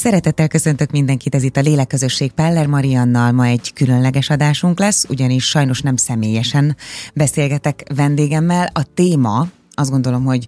Szeretettel 0.00 0.48
köszöntök 0.48 0.90
mindenkit, 0.90 1.34
ez 1.34 1.42
itt 1.42 1.56
a 1.56 1.60
Léleközösség 1.60 2.30
Peller 2.30 2.66
Mariannal. 2.66 3.32
Ma 3.32 3.44
egy 3.44 3.72
különleges 3.72 4.30
adásunk 4.30 4.78
lesz, 4.78 5.04
ugyanis 5.08 5.44
sajnos 5.44 5.80
nem 5.80 5.96
személyesen 5.96 6.76
beszélgetek 7.14 7.82
vendégemmel. 7.94 8.70
A 8.72 8.82
téma, 8.94 9.48
azt 9.74 9.90
gondolom, 9.90 10.24
hogy 10.24 10.46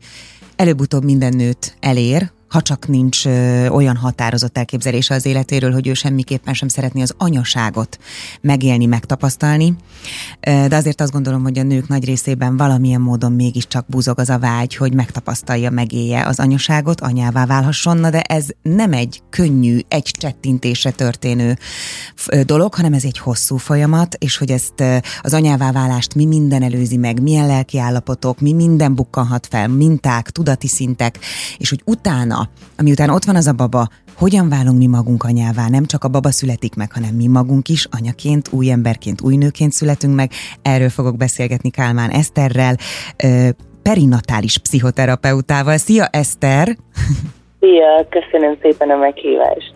előbb-utóbb 0.56 1.04
minden 1.04 1.36
nőt 1.36 1.76
elér, 1.80 2.30
ha 2.52 2.62
csak 2.62 2.88
nincs 2.88 3.26
olyan 3.68 3.96
határozott 3.96 4.58
elképzelése 4.58 5.14
az 5.14 5.26
életéről, 5.26 5.72
hogy 5.72 5.86
ő 5.86 5.94
semmiképpen 5.94 6.54
sem 6.54 6.68
szeretné 6.68 7.02
az 7.02 7.14
anyaságot 7.18 7.98
megélni, 8.40 8.86
megtapasztalni. 8.86 9.74
De 10.40 10.76
azért 10.76 11.00
azt 11.00 11.12
gondolom, 11.12 11.42
hogy 11.42 11.58
a 11.58 11.62
nők 11.62 11.88
nagy 11.88 12.04
részében 12.04 12.56
valamilyen 12.56 13.00
módon 13.00 13.32
mégiscsak 13.32 13.86
búzog 13.88 14.18
az 14.18 14.28
a 14.28 14.38
vágy, 14.38 14.76
hogy 14.76 14.94
megtapasztalja, 14.94 15.70
megélje 15.70 16.26
az 16.26 16.38
anyaságot, 16.38 17.00
anyává 17.00 17.46
válhasson, 17.46 17.96
na 17.96 18.10
de 18.10 18.20
ez 18.20 18.46
nem 18.62 18.92
egy 18.92 19.22
könnyű, 19.30 19.78
egy 19.88 20.10
csettintésre 20.18 20.90
történő 20.90 21.58
dolog, 22.42 22.74
hanem 22.74 22.92
ez 22.92 23.04
egy 23.04 23.18
hosszú 23.18 23.56
folyamat, 23.56 24.14
és 24.18 24.36
hogy 24.36 24.50
ezt 24.50 24.84
az 25.20 25.34
anyává 25.34 25.72
válást 25.72 26.14
mi 26.14 26.24
minden 26.24 26.62
előzi 26.62 26.96
meg, 26.96 27.22
milyen 27.22 27.46
lelki 27.46 27.78
állapotok, 27.78 28.40
mi 28.40 28.52
minden 28.52 28.94
bukkanhat 28.94 29.46
fel, 29.50 29.68
minták, 29.68 30.30
tudati 30.30 30.68
szintek, 30.68 31.18
és 31.58 31.68
hogy 31.68 31.82
utána 31.84 32.41
ami 32.76 32.90
után 32.90 33.10
ott 33.10 33.24
van 33.24 33.36
az 33.36 33.46
a 33.46 33.52
baba, 33.52 33.88
hogyan 34.14 34.48
válunk 34.48 34.78
mi 34.78 34.86
magunk 34.86 35.24
anyává, 35.24 35.68
nem 35.68 35.86
csak 35.86 36.04
a 36.04 36.08
baba 36.08 36.30
születik 36.30 36.74
meg, 36.74 36.92
hanem 36.92 37.14
mi 37.14 37.26
magunk 37.26 37.68
is 37.68 37.86
anyaként, 37.90 38.48
új 38.52 38.70
emberként, 38.70 39.20
új 39.20 39.36
nőként 39.36 39.72
születünk 39.72 40.14
meg. 40.14 40.30
Erről 40.62 40.90
fogok 40.90 41.16
beszélgetni 41.16 41.70
Kálmán 41.70 42.10
Eszterrel, 42.10 42.76
perinatális 43.82 44.58
pszichoterapeutával. 44.58 45.76
Szia 45.76 46.06
Eszter! 46.06 46.76
Szia, 47.62 48.06
köszönöm 48.08 48.56
szépen 48.62 48.90
a 48.90 48.96
meghívást. 48.96 49.72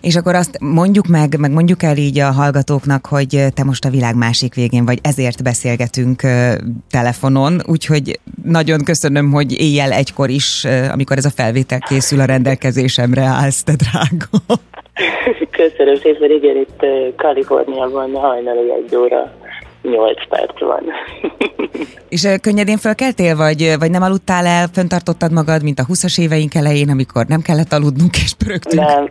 És 0.00 0.16
akkor 0.16 0.34
azt 0.34 0.58
mondjuk 0.60 1.06
meg, 1.06 1.38
meg 1.38 1.50
mondjuk 1.50 1.82
el 1.82 1.96
így 1.96 2.18
a 2.18 2.32
hallgatóknak, 2.32 3.06
hogy 3.06 3.44
te 3.54 3.64
most 3.64 3.84
a 3.84 3.90
világ 3.90 4.16
másik 4.16 4.54
végén 4.54 4.84
vagy, 4.84 4.98
ezért 5.02 5.42
beszélgetünk 5.42 6.20
telefonon, 6.90 7.52
úgyhogy 7.66 8.18
nagyon 8.44 8.84
köszönöm, 8.84 9.30
hogy 9.30 9.60
éjjel 9.60 9.92
egykor 9.92 10.28
is, 10.28 10.66
amikor 10.92 11.16
ez 11.16 11.24
a 11.24 11.36
felvétel 11.36 11.78
készül, 11.78 12.20
a 12.20 12.24
rendelkezésemre 12.24 13.22
állsz, 13.22 13.62
te 13.62 13.72
drága. 13.82 14.54
Köszönöm 15.60 15.96
szépen, 15.96 16.30
igen, 16.30 16.56
itt 16.56 16.84
Kaliforniában 17.16 18.14
hajnali 18.14 18.72
egy 18.72 18.96
óra 18.96 19.32
8 19.82 20.28
perc 20.28 20.60
van. 20.60 20.82
És 22.08 22.28
könnyedén 22.40 22.76
fölkeltél, 22.76 23.36
vagy, 23.36 23.74
vagy 23.78 23.90
nem 23.90 24.02
aludtál 24.02 24.46
el, 24.46 24.66
föntartottad 24.72 25.32
magad, 25.32 25.62
mint 25.62 25.78
a 25.78 25.84
20-as 25.84 26.20
éveink 26.20 26.54
elején, 26.54 26.90
amikor 26.90 27.26
nem 27.26 27.40
kellett 27.40 27.72
aludnunk 27.72 28.16
és 28.16 28.34
pörögtünk? 28.34 28.82
Nem, 28.82 29.06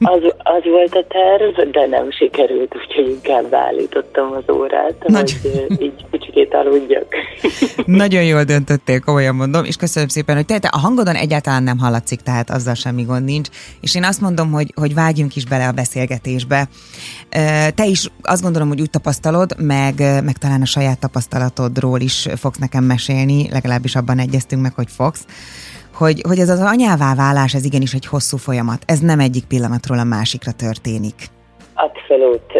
az, 0.00 0.22
az 0.38 0.62
volt 0.64 0.94
a 0.94 1.06
terv, 1.08 1.70
de 1.70 1.86
nem 1.86 2.10
sikerült, 2.10 2.76
úgyhogy 2.76 3.08
inkább 3.08 3.50
beállítottam 3.50 4.32
az 4.32 4.54
órát, 4.54 4.94
Nagy... 5.06 5.40
hogy 5.42 5.82
így 5.82 6.04
kicsit 6.10 6.54
aludjak. 6.54 7.14
Nagyon 7.86 8.24
jól 8.24 8.44
döntöttél, 8.44 9.00
komolyan 9.00 9.34
mondom, 9.34 9.64
és 9.64 9.76
köszönöm 9.76 10.08
szépen, 10.08 10.36
hogy 10.36 10.46
te, 10.46 10.58
te 10.58 10.68
a 10.72 10.78
hangodon 10.78 11.14
egyáltalán 11.14 11.62
nem 11.62 11.78
hallatszik, 11.78 12.20
tehát 12.20 12.50
azzal 12.50 12.74
semmi 12.74 13.02
gond 13.02 13.24
nincs, 13.24 13.48
és 13.80 13.94
én 13.94 14.04
azt 14.04 14.20
mondom, 14.20 14.52
hogy, 14.52 14.72
hogy 14.74 14.94
vágjunk 14.94 15.36
is 15.36 15.44
bele 15.44 15.66
a 15.68 15.72
beszélgetésbe. 15.72 16.68
Te 17.74 17.84
is 17.86 18.10
azt 18.22 18.42
gondolom, 18.42 18.68
hogy 18.68 18.80
úgy 18.80 18.90
tapasztalod, 18.90 19.54
meg, 19.58 19.97
meg 19.98 20.36
talán 20.38 20.62
a 20.62 20.66
saját 20.66 21.00
tapasztalatodról 21.00 22.00
is 22.00 22.28
fogsz 22.36 22.58
nekem 22.58 22.84
mesélni, 22.84 23.48
legalábbis 23.50 23.96
abban 23.96 24.18
egyeztünk 24.18 24.62
meg, 24.62 24.72
hogy 24.74 24.90
fogsz, 24.90 25.24
hogy, 25.94 26.20
hogy 26.28 26.38
ez 26.38 26.48
az 26.48 26.60
anyává 26.60 27.14
válás, 27.14 27.54
ez 27.54 27.64
igenis 27.64 27.92
egy 27.92 28.06
hosszú 28.06 28.36
folyamat. 28.36 28.82
Ez 28.86 28.98
nem 28.98 29.20
egyik 29.20 29.44
pillanatról 29.44 29.98
a 29.98 30.04
másikra 30.04 30.52
történik. 30.52 31.14
Abszolút, 31.74 32.52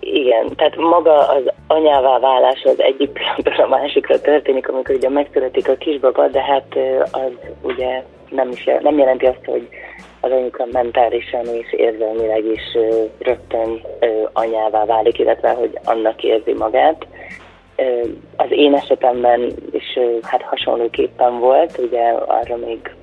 igen. 0.00 0.56
Tehát 0.56 0.76
maga 0.76 1.28
az 1.28 1.42
anyává 1.66 2.18
válás 2.18 2.62
az 2.64 2.80
egyik 2.80 3.10
pillanatról 3.10 3.66
a 3.66 3.68
másikra 3.68 4.20
történik, 4.20 4.68
amikor 4.68 4.94
ugye 4.94 5.08
megszületik 5.08 5.68
a 5.68 5.76
kisbaba, 5.76 6.28
de 6.28 6.42
hát 6.42 6.66
az 7.10 7.32
ugye 7.62 8.02
nem, 8.36 8.50
is, 8.50 8.64
nem 8.80 8.98
jelenti 8.98 9.26
azt, 9.26 9.44
hogy 9.44 9.68
az 10.20 10.30
anyuka 10.30 10.66
mentálisan 10.72 11.46
és 11.46 11.72
érzelmileg 11.72 12.44
is 12.44 12.62
rögtön 13.18 13.80
anyává 14.32 14.84
válik, 14.84 15.18
illetve 15.18 15.50
hogy 15.50 15.78
annak 15.84 16.22
érzi 16.22 16.52
magát. 16.52 17.06
Az 18.36 18.46
én 18.48 18.74
esetemben 18.74 19.52
is 19.70 19.98
hát 20.22 20.42
hasonlóképpen 20.42 21.38
volt, 21.38 21.78
ugye 21.78 22.02
arra 22.10 22.56
még 22.56 22.94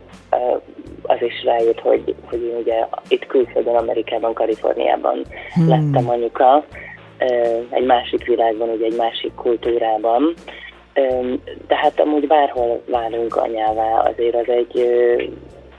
az 1.02 1.22
is 1.22 1.44
rájött, 1.44 1.80
hogy, 1.80 2.16
hogy 2.30 2.44
én 2.44 2.56
ugye 2.58 2.88
itt 3.08 3.26
külföldön, 3.26 3.76
Amerikában, 3.76 4.34
Kaliforniában 4.34 5.26
hmm. 5.54 5.70
lettem 5.70 6.10
anyuka, 6.10 6.64
egy 7.70 7.86
másik 7.86 8.26
világban, 8.26 8.70
ugye 8.70 8.86
egy 8.86 8.96
másik 8.98 9.34
kultúrában. 9.36 10.34
De 11.68 11.76
hát 11.76 12.00
amúgy 12.00 12.28
bárhol 12.28 12.81
válunk 12.86 13.36
anyává, 13.36 14.00
azért 14.00 14.36
az 14.36 14.48
egy, 14.48 14.86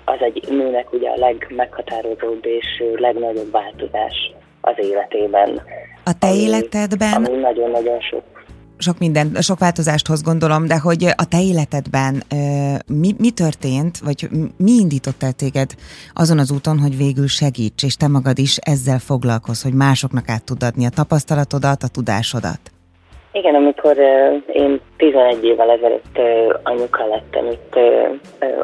az 0.04 0.18
egy 0.20 0.44
nőnek 0.48 0.92
ugye 0.92 1.08
a 1.08 1.18
legmeghatározóbb 1.18 2.46
és 2.46 2.82
legnagyobb 2.96 3.50
változás 3.50 4.32
az 4.60 4.74
életében. 4.76 5.62
A 6.04 6.18
te 6.18 6.26
ami, 6.26 6.38
életedben? 6.38 7.12
Ami 7.12 7.36
nagyon-nagyon 7.36 8.00
sok 8.00 8.22
sok 8.78 8.98
minden, 8.98 9.36
sok 9.40 9.58
változást 9.58 10.06
hoz 10.06 10.22
gondolom, 10.22 10.66
de 10.66 10.78
hogy 10.78 11.04
a 11.16 11.28
te 11.28 11.42
életedben 11.42 12.22
mi, 12.86 13.14
mi 13.18 13.30
történt, 13.30 13.98
vagy 13.98 14.28
mi 14.56 14.72
indított 14.72 15.22
el 15.22 15.32
téged 15.32 15.74
azon 16.14 16.38
az 16.38 16.50
úton, 16.50 16.78
hogy 16.78 16.96
végül 16.96 17.26
segíts, 17.26 17.82
és 17.82 17.96
te 17.96 18.08
magad 18.08 18.38
is 18.38 18.56
ezzel 18.56 18.98
foglalkoz, 18.98 19.62
hogy 19.62 19.74
másoknak 19.74 20.28
át 20.28 20.44
tud 20.44 20.62
adni 20.62 20.86
a 20.86 20.90
tapasztalatodat, 20.90 21.82
a 21.82 21.88
tudásodat? 21.88 22.73
Igen, 23.36 23.54
amikor 23.54 23.98
én 24.46 24.80
11 24.96 25.44
évvel 25.44 25.70
ezelőtt 25.70 26.18
anyuka 26.62 27.06
lettem 27.06 27.46
itt 27.46 27.78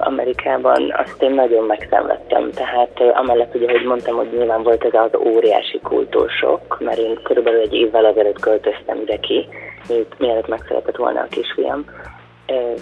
Amerikában, 0.00 0.94
azt 0.96 1.22
én 1.22 1.30
nagyon 1.30 1.64
megszenvedtem. 1.64 2.50
Tehát 2.50 3.00
amellett 3.14 3.54
ugye, 3.54 3.70
hogy 3.70 3.84
mondtam, 3.84 4.16
hogy 4.16 4.28
nyilván 4.32 4.62
volt 4.62 4.84
ez 4.84 4.94
az 4.94 5.20
óriási 5.26 5.80
kultúrsok, 5.82 6.80
mert 6.80 6.98
én 6.98 7.18
körülbelül 7.22 7.60
egy 7.60 7.74
évvel 7.74 8.06
ezelőtt 8.06 8.40
költöztem 8.40 9.00
ide 9.00 9.16
ki, 9.16 9.48
mielőtt 10.18 10.48
megszületett 10.48 10.96
volna 10.96 11.20
a 11.20 11.28
kisfiam. 11.30 11.84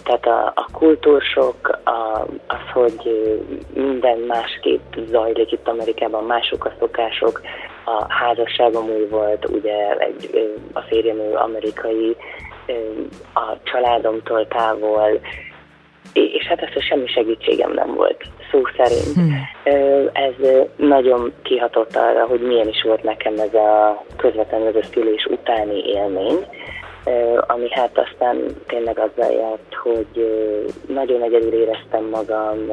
Tehát 0.04 0.26
a, 0.26 0.52
a 0.54 0.66
kultúrsok, 0.72 1.78
a, 1.84 2.26
az, 2.46 2.72
hogy 2.72 3.30
minden 3.74 4.18
másképp 4.18 4.94
zajlik 5.06 5.52
itt 5.52 5.68
Amerikában, 5.68 6.24
mások 6.24 6.64
a 6.64 6.72
szokások, 6.78 7.40
a 7.88 8.06
házasságom 8.08 8.90
új 8.90 9.06
volt, 9.10 9.48
ugye 9.48 9.96
egy, 9.98 10.54
a 10.72 10.80
férjem 10.80 11.18
ő 11.18 11.34
amerikai, 11.34 12.16
a 13.34 13.56
családomtól 13.62 14.46
távol, 14.48 15.20
és 16.12 16.46
hát 16.46 16.62
ezt 16.62 16.80
semmi 16.80 17.06
segítségem 17.06 17.72
nem 17.72 17.94
volt, 17.94 18.24
szó 18.50 18.62
szerint. 18.76 19.14
Hmm. 19.14 19.48
Ez 20.12 20.34
nagyon 20.76 21.32
kihatott 21.42 21.96
arra, 21.96 22.26
hogy 22.26 22.40
milyen 22.40 22.68
is 22.68 22.82
volt 22.82 23.02
nekem 23.02 23.34
ez 23.38 23.54
a 23.54 24.02
közvetlenül 24.16 24.76
az 24.76 24.88
szülés 24.92 25.24
utáni 25.24 25.84
élmény, 25.84 26.46
ami 27.46 27.70
hát 27.70 27.98
aztán 27.98 28.44
tényleg 28.66 28.98
azzal 28.98 29.32
járt, 29.32 29.74
hogy 29.82 30.28
nagyon 30.86 31.22
egyedül 31.22 31.52
éreztem 31.52 32.04
magam, 32.04 32.72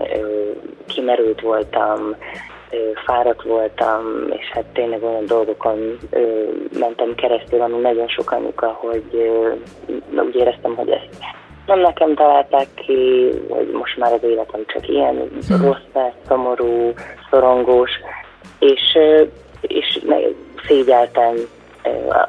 kimerült 0.88 1.42
voltam, 1.42 2.16
fáradt 3.06 3.44
voltam, 3.44 4.04
és 4.30 4.50
hát 4.52 4.66
tényleg 4.74 5.04
olyan 5.04 5.26
dolgokon 5.26 5.98
mentem 6.80 7.16
keresztül, 7.16 7.62
ami 7.62 7.78
nagyon 7.78 8.08
sok 8.08 8.32
anyuka, 8.32 8.68
hogy 8.68 9.32
úgy 10.18 10.36
éreztem, 10.36 10.76
hogy 10.76 10.90
ezt 10.90 11.10
nem 11.66 11.80
nekem 11.80 12.16
találták 12.16 12.68
ki, 12.76 13.30
hogy 13.50 13.70
most 13.72 13.98
már 13.98 14.14
az 14.14 14.24
életem 14.24 14.62
csak 14.66 14.88
ilyen 14.88 15.16
mm. 15.16 15.62
rossz, 15.62 16.06
szomorú, 16.28 16.94
szorongós, 17.30 17.92
és, 18.60 18.98
és 19.62 20.00
szégyeltem 20.68 21.34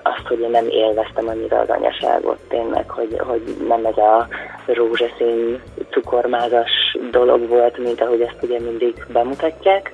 azt, 0.03 0.27
hogy 0.29 0.41
én 0.41 0.51
nem 0.51 0.69
élveztem 0.69 1.29
annyira 1.29 1.59
az 1.59 1.69
anyaságot 1.69 2.39
tényleg, 2.49 2.91
hogy, 2.91 3.17
hogy 3.19 3.57
nem 3.69 3.85
ez 3.85 3.97
a 3.97 4.29
rózsaszín 4.67 5.63
cukormázas 5.91 6.97
dolog 7.11 7.49
volt, 7.49 7.79
mint 7.79 8.01
ahogy 8.01 8.21
ezt 8.21 8.43
ugye 8.43 8.61
mindig 8.61 9.07
bemutatják. 9.09 9.93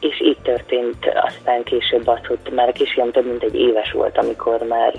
És 0.00 0.20
így 0.20 0.38
történt 0.42 1.12
aztán 1.14 1.62
később 1.62 2.06
az, 2.06 2.18
hogy 2.26 2.52
már 2.52 2.68
a 2.68 2.72
kisfiam 2.72 3.10
több 3.10 3.26
mint 3.26 3.42
egy 3.42 3.54
éves 3.54 3.92
volt, 3.92 4.18
amikor 4.18 4.62
már 4.62 4.94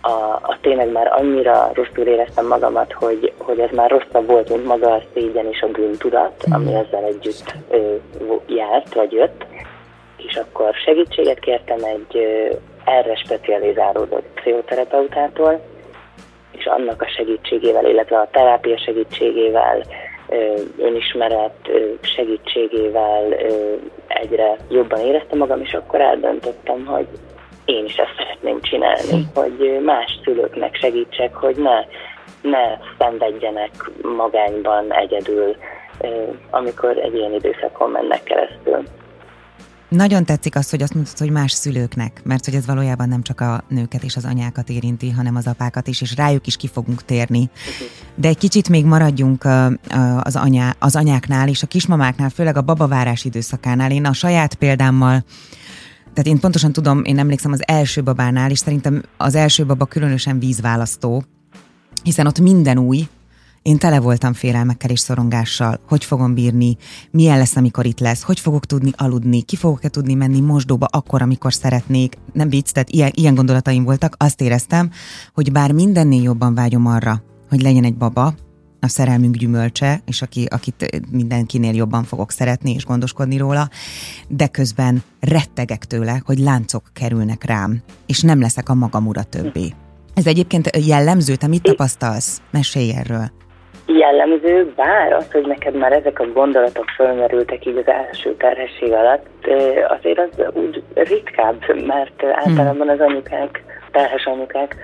a, 0.00 0.10
a 0.42 0.58
tényleg 0.60 0.92
már 0.92 1.12
annyira 1.12 1.70
rosszul 1.74 2.06
éreztem 2.06 2.46
magamat, 2.46 2.92
hogy, 2.92 3.32
hogy 3.38 3.58
ez 3.58 3.70
már 3.70 3.90
rosszabb 3.90 4.26
volt, 4.26 4.48
mint 4.48 4.66
maga 4.66 4.92
a 4.92 5.02
szégyen 5.14 5.46
és 5.46 5.62
a 5.62 5.68
bűntudat, 5.68 6.44
ami 6.50 6.74
ezzel 6.74 7.04
együtt 7.04 7.54
ö, 7.70 7.94
járt, 8.46 8.94
vagy 8.94 9.12
jött. 9.12 9.44
És 10.16 10.36
akkor 10.36 10.74
segítséget 10.84 11.38
kértem 11.38 11.78
egy 11.84 12.16
erre 12.84 13.16
specializálódott 13.16 14.26
pszichoterapeutától, 14.34 15.60
és 16.50 16.66
annak 16.66 17.02
a 17.02 17.08
segítségével, 17.08 17.86
illetve 17.86 18.18
a 18.18 18.28
terápia 18.30 18.78
segítségével, 18.78 19.82
önismeret 20.78 21.70
segítségével 22.00 23.34
egyre 24.20 24.56
jobban 24.68 25.00
éreztem 25.00 25.38
magam, 25.38 25.60
és 25.60 25.72
akkor 25.72 26.00
eldöntöttem, 26.00 26.86
hogy 26.86 27.06
én 27.64 27.84
is 27.84 27.94
ezt 27.94 28.14
szeretném 28.16 28.60
csinálni, 28.60 29.10
hm. 29.10 29.40
hogy 29.40 29.80
más 29.84 30.18
szülőknek 30.24 30.74
segítsek, 30.74 31.34
hogy 31.34 31.56
ne, 31.56 31.78
ne 32.50 32.78
szenvedjenek 32.98 33.70
magányban 34.02 34.92
egyedül, 34.92 35.56
amikor 36.50 36.98
egy 36.98 37.14
ilyen 37.14 37.32
időszakon 37.32 37.90
mennek 37.90 38.22
keresztül. 38.22 38.82
Nagyon 39.90 40.24
tetszik 40.24 40.56
az, 40.56 40.70
hogy 40.70 40.82
azt 40.82 40.94
mondtad, 40.94 41.18
hogy 41.18 41.30
más 41.30 41.52
szülőknek, 41.52 42.20
mert 42.24 42.44
hogy 42.44 42.54
ez 42.54 42.66
valójában 42.66 43.08
nem 43.08 43.22
csak 43.22 43.40
a 43.40 43.64
nőket 43.68 44.02
és 44.02 44.16
az 44.16 44.24
anyákat 44.24 44.68
érinti, 44.68 45.10
hanem 45.10 45.36
az 45.36 45.46
apákat 45.46 45.88
is, 45.88 46.00
és 46.00 46.16
rájuk 46.16 46.46
is 46.46 46.56
ki 46.56 46.68
fogunk 46.68 47.04
térni. 47.04 47.50
De 48.14 48.28
egy 48.28 48.38
kicsit 48.38 48.68
még 48.68 48.84
maradjunk 48.84 49.44
az, 50.20 50.36
anyá, 50.36 50.74
az 50.78 50.96
anyáknál 50.96 51.48
és 51.48 51.62
a 51.62 51.66
kismamáknál, 51.66 52.28
főleg 52.30 52.56
a 52.56 52.62
babavárás 52.62 53.24
időszakánál. 53.24 53.90
Én 53.90 54.04
a 54.04 54.12
saját 54.12 54.54
példámmal 54.54 55.24
tehát 56.14 56.30
én 56.30 56.40
pontosan 56.40 56.72
tudom, 56.72 57.04
én 57.04 57.18
emlékszem 57.18 57.52
az 57.52 57.62
első 57.66 58.02
babánál, 58.02 58.50
és 58.50 58.58
szerintem 58.58 59.02
az 59.16 59.34
első 59.34 59.66
baba 59.66 59.84
különösen 59.84 60.38
vízválasztó, 60.38 61.24
hiszen 62.02 62.26
ott 62.26 62.40
minden 62.40 62.78
új, 62.78 63.08
én 63.62 63.78
tele 63.78 64.00
voltam 64.00 64.32
félelmekkel 64.32 64.90
és 64.90 65.00
szorongással, 65.00 65.80
hogy 65.88 66.04
fogom 66.04 66.34
bírni, 66.34 66.76
milyen 67.10 67.38
lesz, 67.38 67.56
amikor 67.56 67.86
itt 67.86 68.00
lesz, 68.00 68.22
hogy 68.22 68.40
fogok 68.40 68.66
tudni 68.66 68.90
aludni, 68.96 69.42
ki 69.42 69.56
fogok-e 69.56 69.88
tudni 69.88 70.14
menni 70.14 70.40
mosdóba 70.40 70.86
akkor, 70.90 71.22
amikor 71.22 71.52
szeretnék. 71.52 72.16
Nem 72.32 72.48
vicc, 72.48 72.70
tehát 72.70 72.90
ilyen, 72.90 73.10
ilyen 73.14 73.34
gondolataim 73.34 73.84
voltak. 73.84 74.14
Azt 74.18 74.40
éreztem, 74.40 74.90
hogy 75.34 75.52
bár 75.52 75.72
mindennél 75.72 76.22
jobban 76.22 76.54
vágyom 76.54 76.86
arra, 76.86 77.22
hogy 77.48 77.60
legyen 77.62 77.84
egy 77.84 77.96
baba, 77.96 78.34
a 78.82 78.88
szerelmünk 78.88 79.36
gyümölcse, 79.36 80.02
és 80.06 80.22
aki, 80.22 80.44
akit 80.44 81.00
mindenkinél 81.10 81.74
jobban 81.74 82.04
fogok 82.04 82.30
szeretni 82.30 82.72
és 82.74 82.84
gondoskodni 82.84 83.36
róla, 83.36 83.68
de 84.28 84.46
közben 84.46 85.02
rettegek 85.20 85.84
tőle, 85.84 86.22
hogy 86.24 86.38
láncok 86.38 86.90
kerülnek 86.92 87.44
rám, 87.44 87.82
és 88.06 88.20
nem 88.20 88.40
leszek 88.40 88.68
a 88.68 88.74
magam 88.74 89.06
ura 89.06 89.22
többé. 89.22 89.74
Ez 90.14 90.26
egyébként 90.26 90.70
jellemző, 90.86 91.36
te 91.36 91.46
mit 91.46 91.62
tapasztalsz? 91.62 92.40
Mesélj 92.50 92.92
erről 92.92 93.30
jellemző, 93.98 94.72
bár 94.76 95.12
az, 95.12 95.32
hogy 95.32 95.46
neked 95.46 95.74
már 95.74 95.92
ezek 95.92 96.20
a 96.20 96.32
gondolatok 96.32 96.84
fölmerültek 96.96 97.66
így 97.66 97.76
az 97.76 97.86
első 97.86 98.34
terhesség 98.36 98.92
alatt, 98.92 99.26
azért 99.88 100.18
az 100.18 100.44
úgy 100.52 100.82
ritkább, 100.94 101.84
mert 101.86 102.24
általában 102.24 102.88
az 102.88 103.00
anyukák, 103.00 103.62
terhes 103.90 104.24
anyukák 104.24 104.76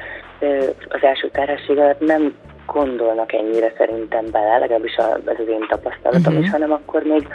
az 0.89 1.03
első 1.03 1.29
terhesség 1.29 1.79
alatt 1.79 2.01
nem 2.01 2.37
gondolnak 2.67 3.33
ennyire 3.33 3.73
szerintem 3.77 4.25
bele, 4.31 4.59
legalábbis 4.59 4.95
ez 4.95 5.39
az 5.39 5.49
én 5.49 5.67
tapasztalatom 5.69 6.33
uh-huh. 6.33 6.45
is, 6.45 6.51
hanem 6.51 6.73
akkor 6.73 7.03
még 7.03 7.29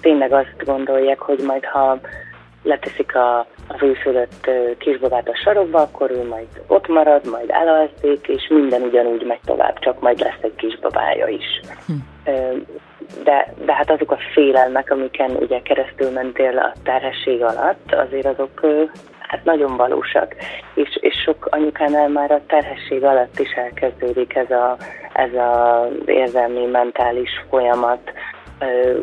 tényleg 0.00 0.32
azt 0.32 0.64
gondolják, 0.64 1.18
hogy 1.18 1.38
majd 1.46 1.64
ha 1.64 1.98
leteszik 2.66 3.14
a, 3.14 3.38
az 3.68 3.82
újszülött 3.82 4.50
kisbabát 4.78 5.28
a 5.28 5.36
sarokba, 5.44 5.80
akkor 5.80 6.10
ő 6.10 6.28
majd 6.28 6.46
ott 6.66 6.88
marad, 6.88 7.26
majd 7.30 7.50
elalszik, 7.50 8.28
és 8.28 8.48
minden 8.48 8.82
ugyanúgy 8.82 9.22
megy 9.22 9.40
tovább, 9.44 9.78
csak 9.78 10.00
majd 10.00 10.18
lesz 10.18 10.42
egy 10.42 10.54
kisbabája 10.56 11.26
is. 11.26 11.60
Hm. 11.86 11.92
De, 13.24 13.54
de 13.64 13.74
hát 13.74 13.90
azok 13.90 14.10
a 14.10 14.18
félelmek, 14.32 14.90
amiken 14.90 15.30
ugye 15.30 15.62
keresztül 15.62 16.10
mentél 16.10 16.58
a 16.58 16.72
terhesség 16.82 17.42
alatt, 17.42 17.92
azért 17.92 18.26
azok 18.26 18.60
hát 19.18 19.44
nagyon 19.44 19.76
valósak, 19.76 20.34
és, 20.74 20.98
és 21.00 21.14
sok 21.24 21.46
anyukánál 21.50 22.08
már 22.08 22.30
a 22.30 22.40
terhesség 22.46 23.04
alatt 23.04 23.38
is 23.38 23.52
elkezdődik 23.52 24.34
ez 24.34 24.50
a, 24.50 24.76
ez 25.12 25.34
a 25.34 25.88
érzelmi, 26.06 26.64
mentális 26.64 27.30
folyamat, 27.48 28.12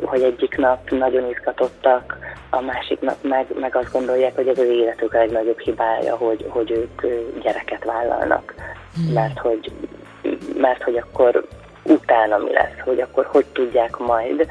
hogy 0.01 0.21
egyik 0.21 0.57
nap 0.57 0.89
nagyon 0.89 1.30
izgatottak, 1.30 2.18
a 2.53 2.61
másik 2.61 3.00
nap 3.00 3.17
meg, 3.21 3.45
meg 3.59 3.75
azt 3.75 3.91
gondolják, 3.91 4.35
hogy 4.35 4.47
az 4.47 4.57
életük 4.57 5.13
a 5.13 5.17
legnagyobb 5.17 5.59
hibája, 5.59 6.15
hogy, 6.15 6.45
hogy 6.50 6.71
ők 6.71 7.01
gyereket 7.41 7.83
vállalnak, 7.83 8.53
hmm. 8.95 9.13
mert, 9.13 9.39
hogy, 9.39 9.71
mert 10.57 10.83
hogy 10.83 10.97
akkor 10.97 11.47
utána 11.83 12.38
mi 12.38 12.53
lesz, 12.53 12.79
hogy 12.85 13.00
akkor 13.00 13.25
hogy 13.25 13.45
tudják 13.45 13.97
majd 13.97 14.47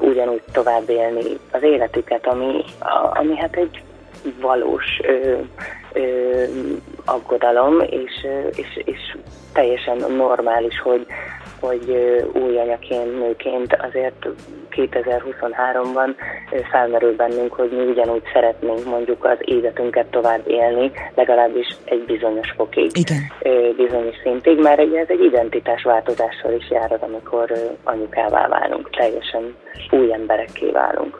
ugyanúgy 0.00 0.42
tovább 0.52 0.88
élni 0.88 1.38
az 1.50 1.62
életüket, 1.62 2.26
ami, 2.26 2.64
a, 2.78 3.18
ami 3.18 3.36
hát 3.36 3.56
egy 3.56 3.82
valós 4.40 5.00
ö, 5.02 5.36
ö, 5.92 6.44
aggodalom, 7.04 7.80
és, 7.80 8.26
és, 8.54 8.82
és 8.84 9.16
teljesen 9.52 9.96
normális, 10.16 10.80
hogy, 10.80 11.06
hogy 11.60 11.90
új 12.32 12.58
anyaként, 12.58 13.18
nőként 13.18 13.74
azért 13.74 14.28
2023-ban 14.78 16.14
felmerül 16.70 17.16
bennünk, 17.16 17.52
hogy 17.52 17.70
mi 17.70 17.84
ugyanúgy 17.90 18.22
szeretnénk 18.32 18.84
mondjuk 18.84 19.24
az 19.24 19.38
életünket 19.40 20.06
tovább 20.06 20.42
élni, 20.46 20.90
legalábbis 21.14 21.76
egy 21.84 22.04
bizonyos 22.06 22.52
fokig, 22.56 22.90
Igen. 22.92 23.22
bizonyos 23.76 24.16
szintig, 24.22 24.58
mert 24.58 24.80
ez 24.80 25.06
egy 25.08 25.24
identitásváltozással 25.24 26.52
is 26.52 26.70
jár 26.70 26.92
az, 26.92 27.00
amikor 27.00 27.52
anyukává 27.84 28.48
válunk, 28.48 28.90
teljesen 28.90 29.54
új 29.90 30.12
emberekké 30.12 30.70
válunk. 30.70 31.18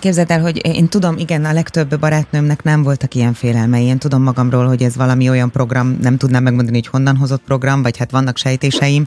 Képzeld 0.00 0.30
el, 0.30 0.40
hogy 0.40 0.66
én 0.66 0.88
tudom, 0.88 1.14
igen, 1.18 1.44
a 1.44 1.52
legtöbb 1.52 1.98
barátnőmnek 2.00 2.62
nem 2.62 2.82
voltak 2.82 3.14
ilyen 3.14 3.32
félelmei. 3.32 3.84
Én 3.84 3.98
tudom 3.98 4.22
magamról, 4.22 4.66
hogy 4.66 4.82
ez 4.82 4.96
valami 4.96 5.28
olyan 5.28 5.50
program, 5.50 5.98
nem 6.02 6.16
tudnám 6.16 6.42
megmondani, 6.42 6.76
hogy 6.76 6.86
honnan 6.86 7.16
hozott 7.16 7.42
program, 7.46 7.82
vagy 7.82 7.96
hát 7.98 8.10
vannak 8.10 8.36
sejtéseim, 8.36 9.06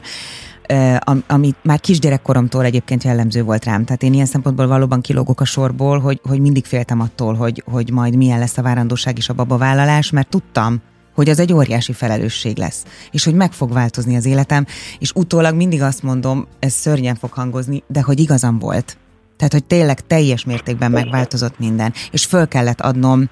ami 1.26 1.54
már 1.62 1.80
kisgyerekkoromtól 1.80 2.64
egyébként 2.64 3.04
jellemző 3.04 3.42
volt 3.42 3.64
rám. 3.64 3.84
Tehát 3.84 4.02
én 4.02 4.14
ilyen 4.14 4.26
szempontból 4.26 4.66
valóban 4.66 5.00
kilógok 5.00 5.40
a 5.40 5.44
sorból, 5.44 5.98
hogy, 5.98 6.20
hogy 6.22 6.40
mindig 6.40 6.64
féltem 6.64 7.00
attól, 7.00 7.34
hogy, 7.34 7.62
hogy 7.70 7.90
majd 7.90 8.16
milyen 8.16 8.38
lesz 8.38 8.58
a 8.58 8.62
várandóság 8.62 9.18
és 9.18 9.28
a 9.28 9.34
babavállalás, 9.34 10.10
mert 10.10 10.28
tudtam, 10.28 10.82
hogy 11.14 11.28
az 11.28 11.38
egy 11.38 11.52
óriási 11.52 11.92
felelősség 11.92 12.56
lesz, 12.56 12.84
és 13.10 13.24
hogy 13.24 13.34
meg 13.34 13.52
fog 13.52 13.72
változni 13.72 14.16
az 14.16 14.24
életem, 14.24 14.66
és 14.98 15.12
utólag 15.14 15.54
mindig 15.54 15.82
azt 15.82 16.02
mondom, 16.02 16.46
ez 16.58 16.72
szörnyen 16.72 17.14
fog 17.14 17.32
hangozni, 17.32 17.82
de 17.86 18.02
hogy 18.02 18.20
igazam 18.20 18.58
volt. 18.58 18.96
Tehát, 19.36 19.52
hogy 19.52 19.64
tényleg 19.64 20.06
teljes 20.06 20.44
mértékben 20.44 20.90
megváltozott 20.90 21.58
minden, 21.58 21.92
és 22.10 22.24
föl 22.24 22.48
kellett 22.48 22.80
adnom 22.80 23.30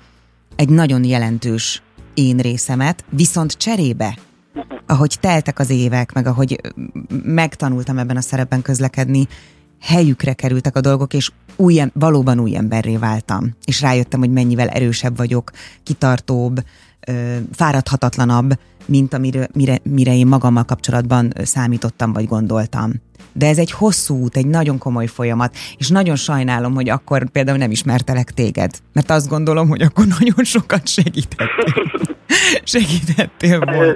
egy 0.57 0.69
nagyon 0.69 1.05
jelentős 1.05 1.83
én 2.15 2.37
részemet, 2.37 3.05
viszont 3.11 3.53
cserébe, 3.53 4.17
ahogy 4.87 5.17
teltek 5.21 5.59
az 5.59 5.71
évek, 5.71 6.13
meg 6.13 6.27
ahogy 6.27 6.61
megtanultam 7.25 7.99
ebben 7.99 8.17
a 8.17 8.21
szerepben 8.21 8.63
közlekedni, 8.63 9.29
helyükre 9.81 10.33
kerültek 10.33 10.77
a 10.77 10.81
dolgok, 10.81 11.15
és 11.15 11.31
új, 11.57 11.83
valóban 11.93 12.41
új 12.41 12.57
emberré 12.57 12.97
váltam. 12.97 13.57
És 13.65 13.81
rájöttem, 13.81 14.21
hogy 14.21 14.31
mennyivel 14.31 14.69
erősebb 14.69 15.17
vagyok, 15.17 15.51
kitartóbb, 15.83 16.65
fáradhatatlanabb, 17.53 18.59
mint 18.87 19.15
amire 19.15 19.49
mire, 19.53 19.79
mire 19.83 20.15
én 20.15 20.27
magammal 20.27 20.65
kapcsolatban 20.65 21.33
számítottam 21.43 22.13
vagy 22.13 22.27
gondoltam. 22.27 22.93
De 23.33 23.47
ez 23.47 23.59
egy 23.59 23.71
hosszú 23.71 24.23
út, 24.23 24.37
egy 24.37 24.47
nagyon 24.47 24.79
komoly 24.79 25.07
folyamat, 25.07 25.55
és 25.79 25.89
nagyon 25.89 26.17
sajnálom, 26.17 26.75
hogy 26.75 26.89
akkor 26.89 27.31
például 27.31 27.59
nem 27.59 27.71
ismertelek 27.71 28.31
téged, 28.31 28.71
mert 28.93 29.11
azt 29.11 29.29
gondolom, 29.29 29.69
hogy 29.69 29.83
akkor 29.83 30.05
nagyon 30.19 30.45
sokat 30.45 30.89
segítettél. 30.89 31.75
segítettél 32.75 33.61
volna. 33.61 33.95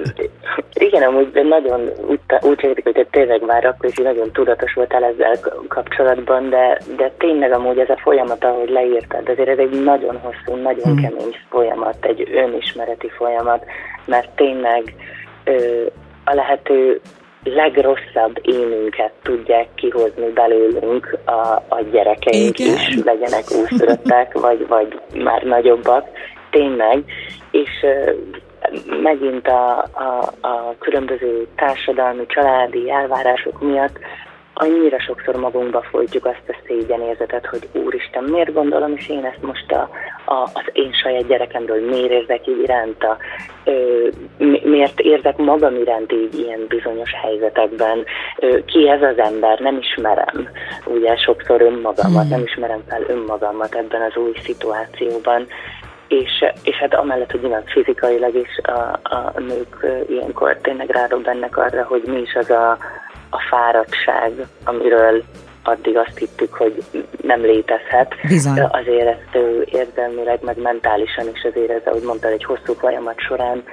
Igen, 0.73 1.03
amúgy 1.03 1.29
nagyon 1.49 1.81
úgy, 2.07 2.19
úgy 2.41 2.61
hogy 2.61 2.93
te 2.93 3.05
tényleg 3.11 3.45
már 3.45 3.65
akkor 3.65 3.89
is 3.89 3.95
nagyon 3.95 4.31
tudatos 4.31 4.73
voltál 4.73 5.03
ezzel 5.03 5.39
kapcsolatban, 5.67 6.49
de, 6.49 6.81
de 6.97 7.13
tényleg 7.17 7.51
amúgy 7.51 7.77
ez 7.77 7.89
a 7.89 7.97
folyamat, 8.01 8.43
ahogy 8.43 8.69
leírtad, 8.69 9.29
azért 9.29 9.49
ez 9.49 9.57
egy 9.57 9.83
nagyon 9.83 10.17
hosszú, 10.17 10.61
nagyon 10.61 10.91
hmm. 10.91 11.01
kemény 11.01 11.35
folyamat, 11.49 12.05
egy 12.05 12.29
önismereti 12.33 13.09
folyamat, 13.17 13.65
mert 14.05 14.29
tényleg 14.35 14.95
ö, 15.43 15.85
a 16.23 16.33
lehető 16.33 17.01
legrosszabb 17.53 18.39
énünket 18.41 19.11
tudják 19.21 19.67
kihozni 19.75 20.29
belőlünk 20.33 21.17
a, 21.25 21.63
a 21.67 21.81
gyerekeink 21.91 22.59
Igen. 22.59 22.73
is, 22.73 22.95
legyenek 23.03 23.43
úszöröttek, 23.61 24.33
vagy, 24.45 24.67
vagy 24.67 24.99
már 25.13 25.43
nagyobbak, 25.43 26.07
tényleg, 26.49 27.03
és 27.51 27.85
megint 29.01 29.47
a, 29.47 29.77
a, 29.77 30.33
a 30.41 30.75
különböző 30.79 31.47
társadalmi, 31.55 32.25
családi 32.25 32.91
elvárások 32.91 33.61
miatt 33.61 33.99
annyira 34.59 34.99
sokszor 34.99 35.35
magunkba 35.35 35.81
folytjuk 35.81 36.25
azt 36.25 36.43
a 36.47 36.55
szégyenérzetet, 36.65 37.45
hogy 37.45 37.69
úristen, 37.71 38.23
miért 38.23 38.53
gondolom, 38.53 38.93
és 38.95 39.09
én 39.09 39.25
ezt 39.25 39.41
most 39.41 39.71
a, 39.71 39.89
a, 40.25 40.49
az 40.53 40.63
én 40.73 40.93
saját 40.93 41.27
gyerekemről 41.27 41.87
miért 41.89 42.11
érzek 42.11 42.47
így 42.47 42.61
iránta, 42.63 43.17
ö, 43.63 44.07
miért 44.63 44.99
érzek 44.99 45.37
magam 45.37 45.75
iránt 45.75 46.11
így 46.11 46.39
ilyen 46.39 46.65
bizonyos 46.67 47.11
helyzetekben, 47.21 48.03
ö, 48.39 48.65
ki 48.65 48.89
ez 48.89 49.01
az 49.01 49.17
ember, 49.17 49.59
nem 49.59 49.77
ismerem, 49.77 50.49
ugye 50.85 51.15
sokszor 51.15 51.61
önmagamat, 51.61 52.21
hmm. 52.21 52.29
nem 52.29 52.41
ismerem 52.43 52.83
fel 52.89 53.03
önmagamat 53.07 53.75
ebben 53.75 54.01
az 54.01 54.15
új 54.15 54.31
szituációban, 54.43 55.47
és, 56.07 56.45
és 56.63 56.75
hát 56.75 56.93
amellett, 56.93 57.31
hogy 57.31 57.41
nyilván 57.41 57.63
fizikailag 57.65 58.35
is 58.35 58.57
a, 58.63 58.99
a 59.03 59.39
nők 59.39 59.85
ilyenkor 60.09 60.57
tényleg 60.61 60.89
rádobbennek 60.89 61.57
arra, 61.57 61.83
hogy 61.83 62.01
mi 62.05 62.19
is 62.19 62.35
az 62.35 62.49
a, 62.49 62.77
a 63.29 63.39
fáradtság, 63.49 64.31
amiről 64.63 65.23
addig 65.63 65.97
azt 65.97 66.17
hittük, 66.17 66.53
hogy 66.53 66.83
nem 67.21 67.41
létezhet. 67.41 68.15
Bizony. 68.27 68.59
Azért 68.71 69.07
ezt 69.07 69.43
érzelmileg, 69.65 70.39
meg 70.41 70.57
mentálisan 70.61 71.29
is 71.33 71.43
azért 71.43 71.69
ez, 71.69 71.81
ahogy 71.85 72.03
mondtad, 72.03 72.31
egy 72.31 72.43
hosszú 72.43 72.73
folyamat 72.73 73.19
során 73.19 73.63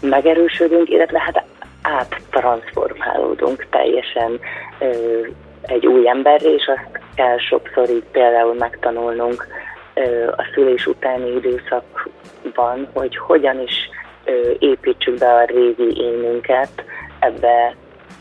megerősödünk, 0.00 0.88
illetve 0.88 1.20
hát 1.20 1.44
áttransformálódunk 1.82 3.66
teljesen 3.70 4.40
egy 5.62 5.86
új 5.86 6.08
emberre, 6.08 6.48
és 6.48 6.66
azt 6.66 7.00
kell 7.14 7.38
sokszor 7.38 7.90
így 7.90 8.04
például 8.12 8.54
megtanulnunk 8.54 9.46
a 10.36 10.44
szülés 10.54 10.86
utáni 10.86 11.30
időszakban, 11.30 12.88
hogy 12.92 13.16
hogyan 13.16 13.60
is 13.60 13.88
építsük 14.58 15.18
be 15.18 15.32
a 15.32 15.44
régi 15.44 16.00
énünket 16.00 16.84
ebbe 17.18 17.74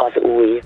az 0.08 0.22
új 0.22 0.62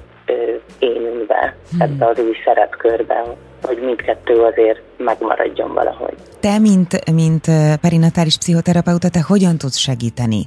énünkbe, 0.79 1.55
hmm. 1.71 1.81
ebbe 1.81 2.05
az 2.05 2.19
új 2.19 2.35
szerepkörbe, 2.45 3.23
hogy 3.63 3.79
mindkettő 3.83 4.41
azért 4.41 4.81
megmaradjon 4.97 5.73
valahogy. 5.73 6.15
Te, 6.39 6.59
mint, 6.59 7.11
mint 7.11 7.45
perinatális 7.81 8.37
pszichoterapeuta, 8.37 9.09
te 9.09 9.21
hogyan 9.27 9.57
tudsz 9.57 9.77
segíteni 9.77 10.43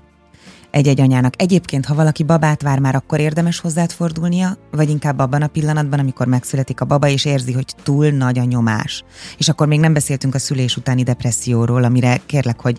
egy-egy 0.70 1.00
anyának. 1.00 1.32
Egyébként, 1.36 1.86
ha 1.86 1.94
valaki 1.94 2.22
babát 2.24 2.62
vár, 2.62 2.78
már 2.78 2.94
akkor 2.94 3.20
érdemes 3.20 3.60
hozzád 3.60 3.90
fordulnia, 3.90 4.48
vagy 4.70 4.90
inkább 4.90 5.18
abban 5.18 5.42
a 5.42 5.46
pillanatban, 5.46 5.98
amikor 5.98 6.26
megszületik 6.26 6.80
a 6.80 6.84
baba, 6.84 7.08
és 7.08 7.24
érzi, 7.24 7.52
hogy 7.52 7.64
túl 7.82 8.08
nagy 8.10 8.38
a 8.38 8.44
nyomás. 8.44 9.04
És 9.38 9.48
akkor 9.48 9.66
még 9.66 9.80
nem 9.80 9.92
beszéltünk 9.92 10.34
a 10.34 10.38
szülés 10.38 10.76
utáni 10.76 11.02
depresszióról, 11.02 11.84
amire 11.84 12.16
kérlek, 12.26 12.60
hogy 12.60 12.78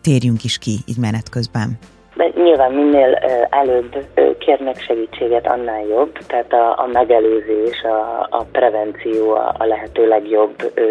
térjünk 0.00 0.44
is 0.44 0.58
ki 0.58 0.78
így 0.86 0.98
menet 0.98 1.28
közben. 1.28 1.78
De 2.20 2.30
nyilván 2.42 2.72
minél 2.72 3.14
előbb 3.50 4.06
kérnek 4.38 4.80
segítséget, 4.80 5.46
annál 5.46 5.84
jobb. 5.84 6.18
Tehát 6.26 6.52
a, 6.52 6.82
a 6.82 6.86
megelőzés, 6.92 7.82
a, 7.82 8.26
a 8.30 8.44
prevenció 8.52 9.30
a, 9.30 9.54
a 9.58 9.64
lehető 9.64 10.08
legjobb 10.08 10.72
ö, 10.74 10.90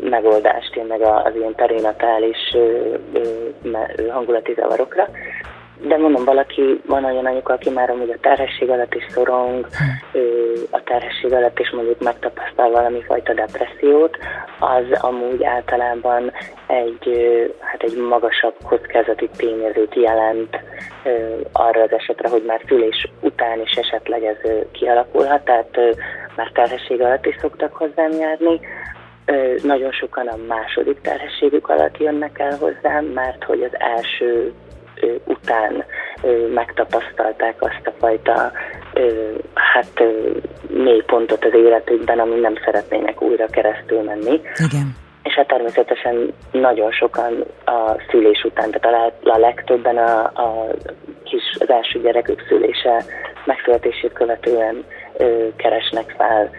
megoldás 0.00 0.70
tényleg 0.72 1.00
az 1.00 1.34
ilyen 1.34 1.54
perinatális 1.54 2.56
hangulati 4.10 4.52
zavarokra. 4.56 5.08
De 5.80 5.96
mondom, 5.96 6.24
valaki, 6.24 6.80
van 6.86 7.04
olyan 7.04 7.26
anyuka, 7.26 7.52
aki 7.52 7.70
már 7.70 7.90
amúgy 7.90 8.10
a 8.10 8.20
terhesség 8.20 8.70
alatt 8.70 8.94
is 8.94 9.06
szorong, 9.08 9.66
a 10.70 10.82
terhesség 10.82 11.32
alatt 11.32 11.58
is 11.58 11.70
mondjuk 11.70 12.02
megtapasztal 12.02 12.70
valami 12.70 13.02
fajta 13.02 13.34
depressziót, 13.34 14.16
az 14.60 14.84
amúgy 15.00 15.44
általában 15.44 16.32
egy, 16.66 17.08
hát 17.60 17.82
egy 17.82 17.96
magasabb 17.96 18.54
kockázati 18.64 19.28
tényezőt 19.36 19.94
jelent 19.94 20.56
arra 21.52 21.82
az 21.82 21.92
esetre, 21.92 22.28
hogy 22.28 22.42
már 22.46 22.60
szülés 22.66 23.08
után 23.20 23.60
is 23.60 23.72
esetleg 23.72 24.24
ez 24.24 24.50
kialakulhat, 24.72 25.44
tehát 25.44 25.78
már 26.36 26.50
terhesség 26.52 27.00
alatt 27.00 27.26
is 27.26 27.36
szoktak 27.40 27.74
hozzám 27.74 28.10
járni, 28.10 28.60
nagyon 29.62 29.92
sokan 29.92 30.26
a 30.26 30.36
második 30.48 31.00
terhességük 31.00 31.68
alatt 31.68 31.98
jönnek 31.98 32.38
el 32.38 32.56
hozzám, 32.58 33.04
mert 33.04 33.44
hogy 33.44 33.62
az 33.62 33.80
első 33.80 34.52
után 35.24 35.84
megtapasztalták 36.54 37.62
azt 37.62 37.86
a 37.86 37.92
fajta 37.98 38.52
hát 39.54 40.04
mély 40.68 41.02
pontot 41.06 41.44
az 41.44 41.54
életükben, 41.54 42.18
ami 42.18 42.40
nem 42.40 42.54
szeretnének 42.64 43.22
újra 43.22 43.46
keresztül 43.46 44.02
menni. 44.02 44.40
Igen. 44.70 44.96
És 45.22 45.34
hát 45.34 45.46
természetesen 45.46 46.32
nagyon 46.50 46.90
sokan 46.92 47.44
a 47.64 47.96
szülés 48.10 48.44
után, 48.44 48.70
tehát 48.70 49.14
a, 49.24 49.30
a 49.30 49.38
legtöbben 49.38 49.96
a, 49.96 50.24
a 50.24 50.66
kis, 51.24 51.42
az 51.58 51.70
első 51.70 52.00
gyerekük 52.00 52.44
szülése 52.48 53.04
megszületését 53.44 54.12
követően 54.12 54.84
ö, 55.16 55.46
keresnek 55.56 56.14
fel 56.16 56.50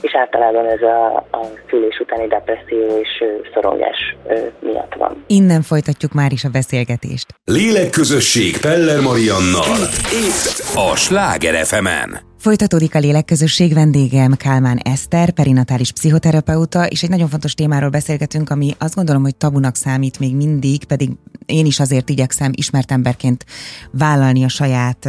és 0.00 0.14
általában 0.14 0.66
ez 0.66 0.82
a, 0.82 1.16
a 1.16 1.46
szülés 1.70 1.98
utáni 2.00 2.26
depresszió 2.26 2.98
és 3.00 3.24
szorongás 3.54 4.16
miatt 4.60 4.94
van. 4.94 5.24
Innen 5.26 5.62
folytatjuk 5.62 6.12
már 6.12 6.32
is 6.32 6.44
a 6.44 6.48
beszélgetést. 6.48 7.26
Lélekközösség 7.44 8.60
Peller 8.60 9.00
Mariannal. 9.00 9.82
Itt 10.28 10.46
a 10.74 10.96
Sláger 10.96 11.64
fm 11.64 11.86
-en. 11.86 12.32
Folytatódik 12.38 12.94
a 12.94 12.98
lélekközösség 12.98 13.74
vendégem 13.74 14.32
Kálmán 14.32 14.78
Eszter, 14.82 15.30
perinatális 15.30 15.92
pszichoterapeuta, 15.92 16.86
és 16.86 17.02
egy 17.02 17.08
nagyon 17.08 17.28
fontos 17.28 17.54
témáról 17.54 17.88
beszélgetünk, 17.88 18.50
ami 18.50 18.70
azt 18.78 18.94
gondolom, 18.94 19.22
hogy 19.22 19.36
tabunak 19.36 19.76
számít 19.76 20.18
még 20.18 20.36
mindig, 20.36 20.84
pedig 20.84 21.10
én 21.46 21.66
is 21.66 21.80
azért 21.80 22.08
igyekszem 22.08 22.50
ismert 22.54 22.90
emberként 22.90 23.44
vállalni 23.90 24.44
a 24.44 24.48
saját 24.48 25.08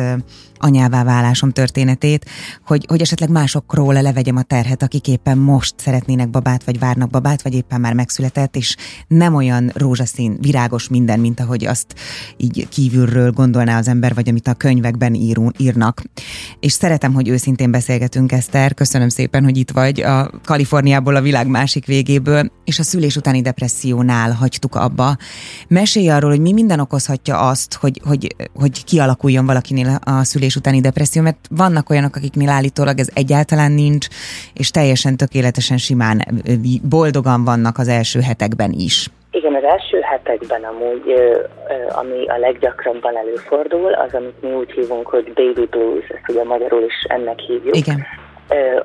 anyává 0.66 1.04
válásom 1.04 1.52
történetét, 1.52 2.26
hogy, 2.66 2.86
hogy 2.88 3.02
esetleg 3.02 3.30
másokról 3.30 3.94
levegyem 3.94 4.36
a 4.36 4.42
terhet, 4.42 4.84
akik 4.84 5.08
éppen 5.08 5.38
most 5.38 5.74
szeretnének 5.78 6.30
babát, 6.30 6.64
vagy 6.64 6.80
várnak 6.80 7.10
babát, 7.10 7.42
vagy 7.42 7.54
éppen 7.54 7.82
már 7.82 7.94
megszületett, 7.94 8.56
és 8.56 8.76
nem 9.08 9.36
olyan 9.36 9.72
rózsaszín, 9.74 10.38
virágos 10.42 10.88
minden, 10.88 11.20
mint 11.20 11.40
ahogy 11.40 11.66
azt 11.66 11.96
így 12.38 12.68
kívülről 12.70 13.32
gondolná 13.32 13.78
az 13.78 13.88
ember, 13.88 14.14
vagy 14.14 14.30
amit 14.30 14.48
a 14.48 14.54
könyvekben 14.54 15.14
író, 15.14 15.52
írnak. 15.58 16.02
És 16.60 16.72
szeretem, 16.72 17.14
hogy 17.14 17.28
őszintén 17.28 17.72
beszélgetünk, 17.72 18.32
Eszter. 18.32 18.74
Köszönöm 18.74 19.10
szépen, 19.10 19.44
hogy 19.44 19.58
itt 19.58 19.72
vagy 19.72 20.02
a 20.02 20.32
Kaliforniából, 20.44 21.16
a 21.16 21.22
világ 21.22 21.48
másik 21.48 21.86
végéből, 21.86 22.52
és 22.64 22.80
a 22.80 22.84
szülés 22.84 23.16
utáni 23.16 23.42
depressziónál 23.42 24.32
hagytuk 24.32 24.76
abba. 24.76 25.18
Mesélj 25.68 26.10
arról, 26.10 26.30
hogy 26.30 26.42
mi 26.42 26.54
minden 26.54 26.80
okozhatja 26.80 27.40
azt, 27.40 27.74
hogy, 27.74 28.02
hogy, 28.04 28.36
hogy 28.54 28.84
kialakuljon 28.84 29.46
valakinél 29.46 30.00
a 30.04 30.24
szülés 30.24 30.55
utáni 30.56 30.80
depresszió, 30.80 31.22
mert 31.22 31.38
vannak 31.50 31.90
olyanok, 31.90 32.16
akiknél 32.16 32.50
állítólag 32.50 33.00
ez 33.00 33.10
egyáltalán 33.14 33.72
nincs, 33.72 34.08
és 34.54 34.72
teljesen 34.72 35.18
tökéletesen 35.18 35.78
simán, 35.78 36.26
boldogan 36.90 37.44
vannak 37.44 37.78
az 37.78 37.88
első 37.88 38.20
hetekben 38.20 38.72
is. 38.72 39.08
Igen, 39.32 39.56
az 39.56 39.64
első 39.64 40.00
hetekben 40.02 40.64
amúgy, 40.64 41.14
ami 41.90 42.28
a 42.28 42.38
leggyakrabban 42.38 43.18
előfordul, 43.18 43.94
az, 43.94 44.14
amit 44.14 44.42
mi 44.42 44.54
úgy 44.54 44.72
hívunk, 44.72 45.08
hogy 45.08 45.34
baby 45.34 45.66
blues, 45.70 46.08
ezt 46.08 46.30
ugye 46.30 46.44
magyarul 46.44 46.84
is 46.84 47.04
ennek 47.08 47.40
hívjuk. 47.40 47.76
Igen. 47.76 48.06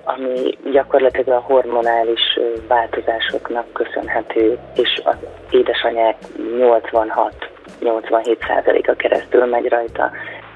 Ami 0.05 0.59
gyakorlatilag 0.73 1.29
a 1.29 1.41
hormonális 1.41 2.21
változásoknak 2.69 3.73
köszönhető, 3.73 4.59
és 4.75 5.01
az 5.05 5.17
édesanyák 5.51 6.17
86-87%-a 7.81 8.95
keresztül 8.97 9.45
megy 9.45 9.69
rajta. 9.69 10.11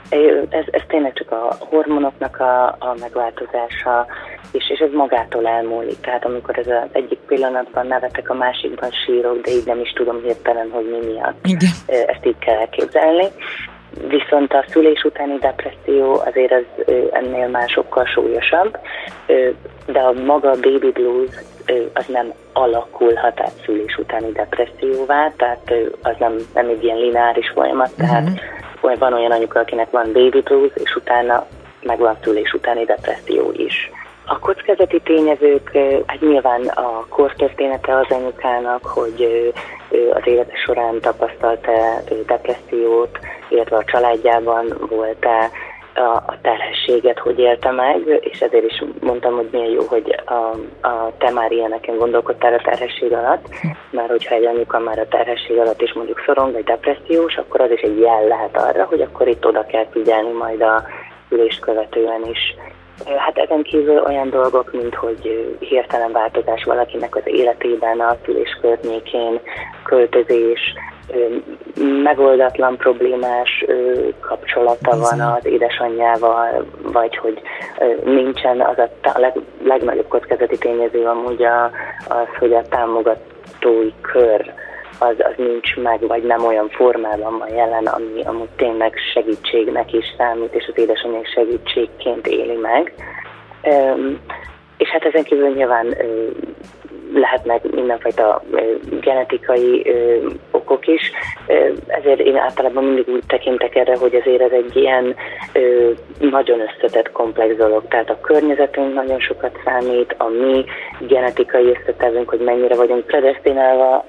Ez, 0.08 0.64
ez 0.70 0.82
tényleg 0.88 1.12
csak 1.12 1.30
a 1.30 1.56
hormonoknak 1.58 2.40
a, 2.40 2.64
a 2.66 2.94
megváltozása, 3.00 4.06
és, 4.52 4.70
és 4.70 4.78
ez 4.78 4.92
magától 4.92 5.46
elmúlik. 5.46 6.00
Tehát 6.00 6.24
amikor 6.24 6.58
ez 6.58 6.66
az 6.66 6.88
egyik 6.92 7.18
pillanatban 7.18 7.86
nevetek, 7.86 8.30
a 8.30 8.34
másikban 8.34 8.90
sírok, 8.90 9.40
de 9.40 9.50
így 9.50 9.66
nem 9.66 9.80
is 9.80 9.92
tudom 9.92 10.22
hirtelen, 10.22 10.70
hogy 10.70 10.90
mi 10.90 11.12
miatt. 11.12 11.46
Igen. 11.46 11.70
Ezt 11.86 12.26
így 12.26 12.38
kell 12.38 12.58
elképzelni. 12.58 13.26
Viszont 14.08 14.52
a 14.52 14.64
szülés 14.68 15.04
utáni 15.04 15.38
depresszió 15.38 16.22
azért 16.24 16.52
ez 16.52 16.64
ennél 17.12 17.48
már 17.48 17.68
sokkal 17.68 18.04
súlyosabb, 18.04 18.78
de 19.86 20.00
a 20.00 20.12
maga 20.12 20.50
baby 20.50 20.90
blues 20.90 21.34
az 21.94 22.06
nem 22.06 22.32
alakulhat 22.52 23.40
át 23.40 23.52
szülés 23.64 23.96
utáni 23.96 24.32
depresszióvá, 24.32 25.32
tehát 25.36 25.72
az 26.02 26.14
nem, 26.18 26.36
nem 26.54 26.68
egy 26.68 26.84
ilyen 26.84 26.98
lineáris 26.98 27.50
folyamat, 27.54 27.90
uh-huh. 27.98 28.28
Tehát 28.84 28.98
van 28.98 29.12
olyan 29.12 29.30
anyuka, 29.30 29.60
akinek 29.60 29.90
van 29.90 30.12
baby 30.12 30.40
blues, 30.40 30.70
és 30.74 30.94
utána 30.94 31.46
meg 31.82 31.98
van 31.98 32.16
szülés 32.22 32.52
utáni 32.52 32.84
depresszió 32.84 33.52
is. 33.56 33.90
A 34.26 34.38
kockázati 34.38 35.00
tényezők, 35.00 35.70
hát 36.06 36.20
nyilván 36.20 36.66
a 36.66 37.06
kortörténete 37.08 37.96
az 37.96 38.06
anyukának, 38.08 38.84
hogy 38.86 39.52
az 40.12 40.22
élete 40.24 40.56
során 40.64 41.00
tapasztalta 41.00 41.72
depressziót, 42.26 43.18
illetve 43.48 43.76
a 43.76 43.84
családjában 43.84 44.74
volt-e 44.88 45.50
a, 45.94 46.22
a 46.26 46.38
terhességet 46.42 47.18
hogy 47.18 47.38
élte 47.38 47.70
meg, 47.70 48.18
és 48.20 48.40
ezért 48.40 48.64
is 48.64 48.84
mondtam, 49.00 49.34
hogy 49.34 49.48
milyen 49.52 49.70
jó, 49.70 49.82
hogy 49.88 50.22
a, 50.24 50.32
a 50.88 51.12
te 51.18 51.30
már 51.30 51.52
ilyeneken 51.52 51.96
gondolkodtál 51.96 52.54
a 52.54 52.62
terhesség 52.62 53.12
alatt, 53.12 53.48
mert 53.90 54.10
hogyha 54.10 54.34
egy 54.34 54.44
anyuka 54.44 54.78
már 54.78 54.98
a 54.98 55.08
terhesség 55.08 55.58
alatt 55.58 55.82
is 55.82 55.92
mondjuk 55.92 56.22
szorong 56.26 56.52
vagy 56.52 56.64
depressziós, 56.64 57.36
akkor 57.36 57.60
az 57.60 57.70
is 57.70 57.80
egy 57.80 57.98
jel 57.98 58.26
lehet 58.26 58.56
arra, 58.56 58.84
hogy 58.84 59.00
akkor 59.00 59.28
itt 59.28 59.46
oda 59.46 59.66
kell 59.66 59.86
figyelni 59.90 60.32
majd 60.32 60.62
a 60.62 60.82
ülést 61.28 61.60
követően 61.60 62.24
is. 62.30 62.54
Hát 63.16 63.38
ezen 63.38 63.62
kívül 63.62 64.02
olyan 64.02 64.30
dolgok, 64.30 64.72
mint 64.72 64.94
hogy 64.94 65.56
hirtelen 65.58 66.12
változás 66.12 66.64
valakinek 66.64 67.16
az 67.16 67.22
életében, 67.24 68.00
a 68.00 68.16
szülés 68.24 68.58
környékén, 68.60 69.40
költözés, 69.82 70.60
megoldatlan 72.02 72.76
problémás 72.76 73.64
kapcsolata 74.20 74.96
van 74.96 75.20
az 75.20 75.46
édesanyjával, 75.46 76.66
vagy 76.82 77.16
hogy 77.16 77.40
nincsen 78.04 78.60
az 78.60 78.78
a, 78.78 78.88
a 79.14 79.18
leg, 79.18 79.38
legnagyobb 79.64 80.08
kockázati 80.08 80.58
tényező 80.58 81.04
amúgy 81.04 81.44
a, 81.44 81.64
az, 82.08 82.26
hogy 82.38 82.54
a 82.54 82.68
támogatói 82.68 83.92
kör 84.00 84.52
az, 85.04 85.16
az 85.18 85.34
nincs 85.36 85.76
meg, 85.76 86.06
vagy 86.06 86.22
nem 86.22 86.44
olyan 86.44 86.68
formában 86.68 87.38
van 87.38 87.54
jelen, 87.54 87.86
ami 87.86 88.22
amúgy 88.24 88.48
tényleg 88.56 88.94
segítségnek 89.12 89.92
is 89.92 90.04
számít, 90.16 90.54
és 90.54 90.66
az 90.68 90.78
édesanyja 90.78 91.20
segítségként 91.34 92.26
éli 92.26 92.56
meg. 92.56 92.94
És 94.76 94.88
hát 94.88 95.04
ezen 95.04 95.24
kívül 95.24 95.48
nyilván 95.48 95.96
lehetnek 97.14 97.70
mindenfajta 97.70 98.42
genetikai 99.00 99.94
okok 100.50 100.86
is, 100.86 101.12
ezért 101.86 102.20
én 102.20 102.36
általában 102.36 102.84
mindig 102.84 103.08
úgy 103.08 103.22
tekintek 103.26 103.74
erre, 103.74 103.96
hogy 103.96 104.14
azért 104.14 104.40
ez 104.40 104.50
egy 104.50 104.76
ilyen 104.76 105.16
nagyon 106.18 106.60
összetett 106.60 107.12
komplex 107.12 107.56
dolog. 107.56 107.88
Tehát 107.88 108.10
a 108.10 108.20
környezetünk 108.20 108.94
nagyon 108.94 109.20
sokat 109.20 109.58
számít, 109.64 110.14
a 110.18 110.28
mi 110.28 110.64
genetikai 110.98 111.66
összetevünk, 111.66 112.28
hogy 112.28 112.40
mennyire 112.40 112.74
vagyunk 112.74 113.06
predestinálva 113.06 114.04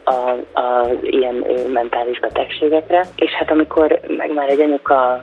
az 0.53 0.97
ilyen 1.01 1.45
mentális 1.73 2.19
betegségekre, 2.19 3.03
és 3.15 3.31
hát 3.31 3.51
amikor 3.51 3.99
meg 4.07 4.33
már 4.33 4.49
egy 4.49 4.59
anyuka 4.61 5.19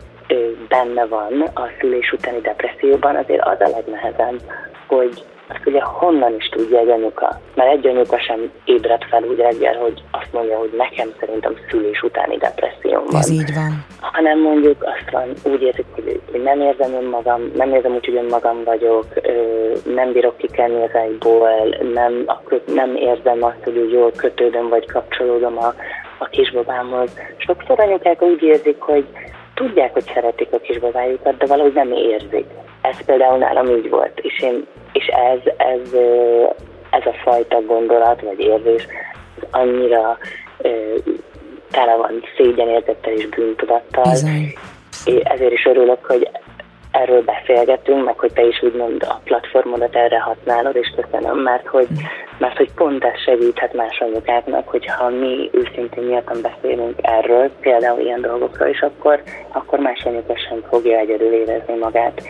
benne 0.68 1.06
van 1.06 1.40
a 1.54 1.62
szülés 1.80 2.12
utáni 2.12 2.40
depresszióban, 2.40 3.16
azért 3.16 3.42
az 3.42 3.60
a 3.60 3.68
legnehezebb, 3.68 4.40
hogy 4.86 5.22
azt 5.54 5.66
ugye 5.66 5.82
honnan 5.82 6.34
is 6.34 6.48
tudja 6.48 6.78
egy 6.78 6.88
anyuka? 6.88 7.40
Mert 7.54 7.70
egy 7.70 7.86
anyuka 7.86 8.20
sem 8.20 8.50
ébred 8.64 9.02
fel 9.02 9.22
úgy 9.22 9.38
reggel, 9.38 9.74
hogy 9.74 10.02
azt 10.10 10.32
mondja, 10.32 10.58
hogy 10.58 10.70
nekem 10.76 11.08
szerintem 11.20 11.54
szülés 11.70 12.02
utáni 12.02 12.36
depresszióm 12.36 13.04
van. 13.10 13.20
Ez 13.20 13.30
így 13.30 13.54
van. 13.54 13.84
Hanem 14.00 14.40
mondjuk 14.40 14.82
azt 14.82 15.10
van, 15.10 15.32
úgy 15.52 15.62
érzik, 15.62 15.86
hogy 15.94 16.42
nem 16.42 16.60
érzem 16.60 16.92
önmagam, 16.94 17.50
nem 17.54 17.74
érzem 17.74 17.94
úgy, 17.94 18.04
hogy 18.04 18.16
önmagam 18.16 18.64
vagyok, 18.64 19.06
nem 19.84 20.12
bírok 20.12 20.36
kikelni 20.36 20.82
az 20.82 20.94
ágyból, 20.94 21.76
nem, 21.94 22.26
nem 22.66 22.96
érzem 22.96 23.42
azt, 23.42 23.64
hogy 23.64 23.90
jól 23.92 24.12
kötődöm 24.16 24.68
vagy 24.68 24.86
kapcsolódom 24.92 25.58
a, 25.58 25.74
a 26.18 26.26
kisbabámhoz. 26.30 27.10
Sokszor 27.36 27.80
anyukák 27.80 28.22
úgy 28.22 28.42
érzik, 28.42 28.80
hogy 28.80 29.06
tudják, 29.54 29.92
hogy 29.92 30.10
szeretik 30.14 30.48
a 30.52 30.58
kisbabájukat, 30.58 31.36
de 31.36 31.46
valahogy 31.46 31.72
nem 31.72 31.92
érzik. 31.92 32.46
Ez 32.80 33.04
például 33.04 33.38
nálam 33.38 33.66
így 33.66 33.88
volt, 33.88 34.20
és 34.20 34.40
én 34.40 34.66
ez, 35.12 35.52
ez, 35.56 35.92
ez 36.90 37.06
a 37.06 37.14
fajta 37.22 37.60
gondolat 37.60 38.20
vagy 38.20 38.40
érzés 38.40 38.86
az 39.40 39.46
annyira 39.50 40.18
tele 41.70 41.96
van 41.96 42.22
szégyenérzettel 42.36 43.12
és 43.12 43.26
bűntudattal. 43.26 44.12
Ezért 45.22 45.52
is 45.52 45.64
örülök, 45.64 46.04
hogy 46.04 46.30
erről 46.90 47.22
beszélgetünk, 47.22 48.04
meg 48.04 48.18
hogy 48.18 48.32
te 48.32 48.46
is 48.46 48.62
úgymond 48.62 49.02
a 49.02 49.20
platformodat 49.24 49.96
erre 49.96 50.20
használod, 50.20 50.76
és 50.76 50.94
köszönöm, 50.96 51.38
mert 51.38 51.66
hogy, 51.66 51.86
mert 52.38 52.56
hogy 52.56 52.72
pont 52.72 53.04
ez 53.04 53.20
segíthet 53.24 53.72
más 53.72 53.98
anyukáknak, 53.98 54.68
hogyha 54.68 55.08
mi 55.08 55.50
őszintén 55.52 56.04
nyíltan 56.04 56.40
beszélünk 56.42 56.94
erről, 57.02 57.50
például 57.60 58.00
ilyen 58.00 58.20
dolgokról, 58.20 58.68
és 58.68 58.80
akkor, 58.80 59.22
akkor 59.48 59.78
más 59.78 60.04
anyuka 60.04 60.34
sem 60.48 60.62
fogja 60.68 60.98
egyedül 60.98 61.32
érezni 61.32 61.74
magát 61.74 62.22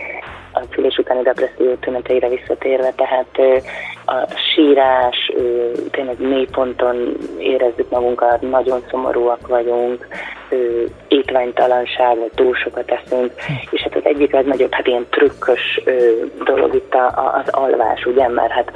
a 0.53 0.61
szülés 0.75 0.99
utáni 0.99 1.23
depresszió 1.23 1.75
tüneteire 1.75 2.29
visszatérve, 2.29 2.93
tehát 2.97 3.63
a 4.07 4.27
sírás, 4.55 5.33
tényleg 5.91 6.21
mély 6.21 6.47
ponton 6.53 7.17
érezzük 7.39 7.91
magunkat, 7.91 8.41
nagyon 8.41 8.85
szomorúak 8.91 9.47
vagyunk, 9.47 10.07
étványtalanság, 11.09 12.19
vagy 12.19 12.31
túl 12.35 12.55
sokat 12.55 12.91
eszünk, 12.91 13.33
és 13.71 13.81
hát 13.83 13.95
az 13.95 14.05
egyik 14.05 14.35
az 14.35 14.45
nagyobb, 14.45 14.73
hát 14.73 14.87
ilyen 14.87 15.07
trükkös 15.11 15.81
dolog 16.45 16.75
itt 16.75 16.95
az 17.35 17.49
alvás, 17.49 18.05
ugye, 18.07 18.29
mert 18.29 18.51
hát 18.51 18.73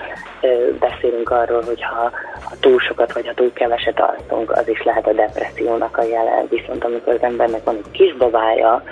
beszélünk 0.78 1.30
arról, 1.30 1.62
hogy 1.62 1.83
ha, 1.83 2.11
ha 2.45 2.54
túl 2.61 2.78
sokat 2.78 3.12
vagy 3.12 3.26
ha 3.26 3.35
túl 3.35 3.52
keveset 3.52 4.00
alszunk, 4.00 4.50
az 4.50 4.68
is 4.68 4.83
lehet 4.83 5.06
a 5.06 5.12
depressziónak 5.12 5.97
a 5.97 6.02
jelen, 6.02 6.47
viszont 6.49 6.85
amikor 6.85 7.12
az 7.14 7.23
embernek 7.23 7.64
van 7.64 7.76
egy 7.76 7.90
kisbabája, 7.90 8.83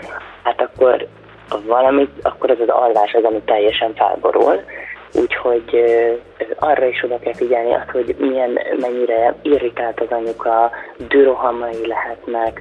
hát 0.42 0.60
akkor 0.60 1.06
valamit, 1.66 2.10
akkor 2.22 2.50
ez 2.50 2.60
az 2.60 2.68
alvás 2.68 3.12
az, 3.12 3.24
ami 3.24 3.40
teljesen 3.44 3.94
felborul. 3.94 4.60
Úgyhogy 5.20 5.84
arra 6.58 6.86
is 6.86 7.02
oda 7.04 7.18
kell 7.18 7.34
figyelni 7.34 7.74
azt, 7.74 7.90
hogy 7.90 8.16
milyen, 8.18 8.58
mennyire 8.80 9.34
irritált 9.42 10.00
az 10.00 10.06
anyuka, 10.10 10.70
dürohamai 11.08 11.86
lehetnek, 11.86 12.60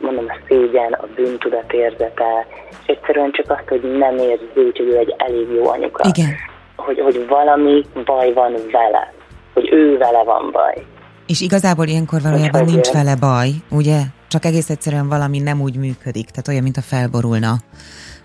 mondom 0.00 0.24
a 0.28 0.36
szégyen, 0.48 0.92
a 0.92 1.06
bűntudat 1.14 1.72
érzete, 1.72 2.46
és 2.80 2.86
egyszerűen 2.86 3.32
csak 3.32 3.50
azt, 3.50 3.68
hogy 3.68 3.96
nem 3.98 4.18
érzi 4.18 4.48
hogy 4.54 4.80
ő 4.80 4.96
egy 4.96 5.14
elég 5.16 5.50
jó 5.50 5.68
anyuka. 5.68 6.08
Igen. 6.08 6.30
Hogy, 6.76 7.00
hogy 7.00 7.26
valami 7.28 7.84
baj 8.04 8.32
van 8.32 8.52
vele, 8.72 9.12
hogy 9.54 9.72
ő 9.72 9.98
vele 9.98 10.22
van 10.22 10.50
baj. 10.52 10.86
És 11.26 11.40
igazából 11.40 11.86
ilyenkor 11.86 12.20
valójában 12.22 12.62
hogy 12.62 12.72
nincs 12.72 12.90
vele 12.90 13.16
baj, 13.20 13.48
ugye? 13.70 13.98
Csak 14.28 14.44
egész 14.44 14.70
egyszerűen 14.70 15.08
valami 15.08 15.38
nem 15.38 15.60
úgy 15.60 15.76
működik, 15.76 16.30
tehát 16.30 16.48
olyan, 16.48 16.62
mint 16.62 16.76
a 16.76 16.80
felborulna. 16.80 17.52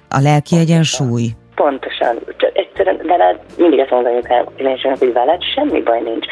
A 0.10 0.20
lelki 0.22 0.58
egyensúly. 0.58 1.28
Pontosan. 1.56 2.20
Csak 2.38 2.58
egyszerűen 2.58 3.00
veled, 3.04 3.40
mindig 3.58 3.80
ezt 3.80 3.90
kell, 4.24 4.46
hogy 5.00 5.14
veled 5.14 5.44
semmi 5.44 5.82
baj 5.82 6.02
nincs. 6.02 6.26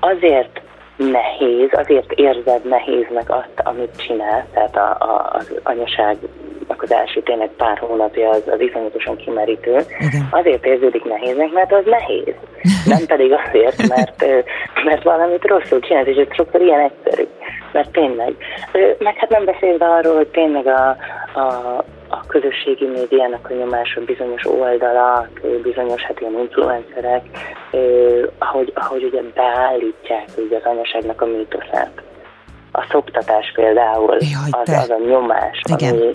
Azért 0.00 0.60
nehéz, 0.96 1.68
azért 1.72 2.12
érzed 2.12 2.68
nehéznek 2.68 3.30
azt, 3.30 3.60
amit 3.64 4.02
csinálsz, 4.06 4.44
tehát 4.54 4.76
a, 4.76 4.96
a, 4.98 5.30
az 5.32 5.54
anyaság 5.62 6.16
az 6.82 6.92
első 6.92 7.22
tényleg 7.22 7.50
pár 7.56 7.78
hónapja 7.78 8.30
az, 8.30 8.42
az 8.46 8.60
iszonyatosan 8.60 9.16
kimerítő. 9.16 9.78
Igen. 9.98 10.28
Azért 10.30 10.66
érződik 10.66 11.04
nehéznek, 11.04 11.52
mert 11.52 11.72
az 11.72 11.84
nehéz. 11.84 12.34
Nem 12.84 13.06
pedig 13.06 13.32
azért, 13.32 13.88
mert, 13.88 14.24
mert 14.84 15.02
valamit 15.02 15.44
rosszul 15.44 15.80
csinálsz, 15.80 16.06
és 16.06 16.16
ez 16.16 16.34
sokszor 16.34 16.60
ilyen 16.60 16.80
egyszerű. 16.80 17.26
Mert 17.72 17.90
tényleg. 17.90 18.34
Meg 18.98 19.16
hát 19.16 19.30
nem 19.30 19.44
beszélve 19.44 19.86
arról, 19.86 20.16
hogy 20.16 20.28
tényleg 20.28 20.66
a, 20.66 20.88
a 21.40 21.84
közösségi 22.32 22.86
médiának 22.86 23.50
a 23.50 23.54
nyomása 23.54 24.00
bizonyos 24.04 24.46
oldalak, 24.46 25.40
bizonyos 25.62 26.02
hát 26.02 26.20
ilyen 26.20 26.38
influencerek, 26.38 27.24
ahogy, 28.38 28.72
ahogy 28.74 29.04
ugye 29.04 29.22
beállítják 29.34 30.28
ugye 30.36 30.56
az 30.56 30.64
anyaságnak 30.64 31.20
a 31.20 31.26
mítoszát. 31.26 32.02
A 32.72 32.86
szoptatás 32.90 33.52
például, 33.54 34.16
Jaj, 34.18 34.50
az, 34.50 34.68
az 34.68 34.90
a 34.90 34.98
nyomás, 35.06 35.60
Igen. 35.72 35.94
ami, 35.94 36.10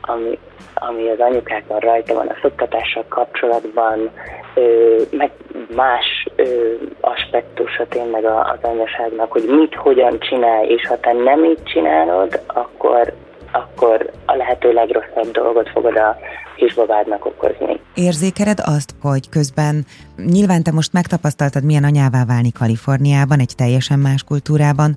ami, 0.00 0.38
ami 0.74 1.08
az 1.08 1.20
anyukákon 1.20 1.78
rajta 1.78 2.14
van 2.14 2.26
a 2.26 2.38
szoktatással 2.42 3.04
kapcsolatban, 3.08 4.10
ö, 4.54 4.96
meg 5.10 5.30
más 5.74 6.26
ö, 6.36 6.74
aspektusa 7.00 7.86
tényleg 7.88 8.24
az 8.24 8.58
anyaságnak, 8.62 9.32
hogy 9.32 9.44
mit, 9.46 9.74
hogyan 9.74 10.18
csinálj, 10.18 10.68
és 10.68 10.86
ha 10.86 11.00
te 11.00 11.12
nem 11.12 11.44
így 11.44 11.62
csinálod, 11.62 12.40
akkor 12.46 13.12
akkor 13.52 14.10
a 14.26 14.36
lehető 14.36 14.72
legrosszabb 14.72 15.30
dolgot 15.32 15.68
fogod 15.68 15.96
a 15.96 16.16
kisbabádnak 16.56 17.26
okozni. 17.26 17.80
Érzékeled 17.94 18.58
azt, 18.64 18.94
hogy 19.00 19.28
közben 19.28 19.84
nyilván 20.16 20.62
te 20.62 20.72
most 20.72 20.92
megtapasztaltad, 20.92 21.64
milyen 21.64 21.84
anyává 21.84 22.24
válni 22.24 22.52
Kaliforniában, 22.52 23.38
egy 23.38 23.54
teljesen 23.56 23.98
más 23.98 24.22
kultúrában, 24.22 24.96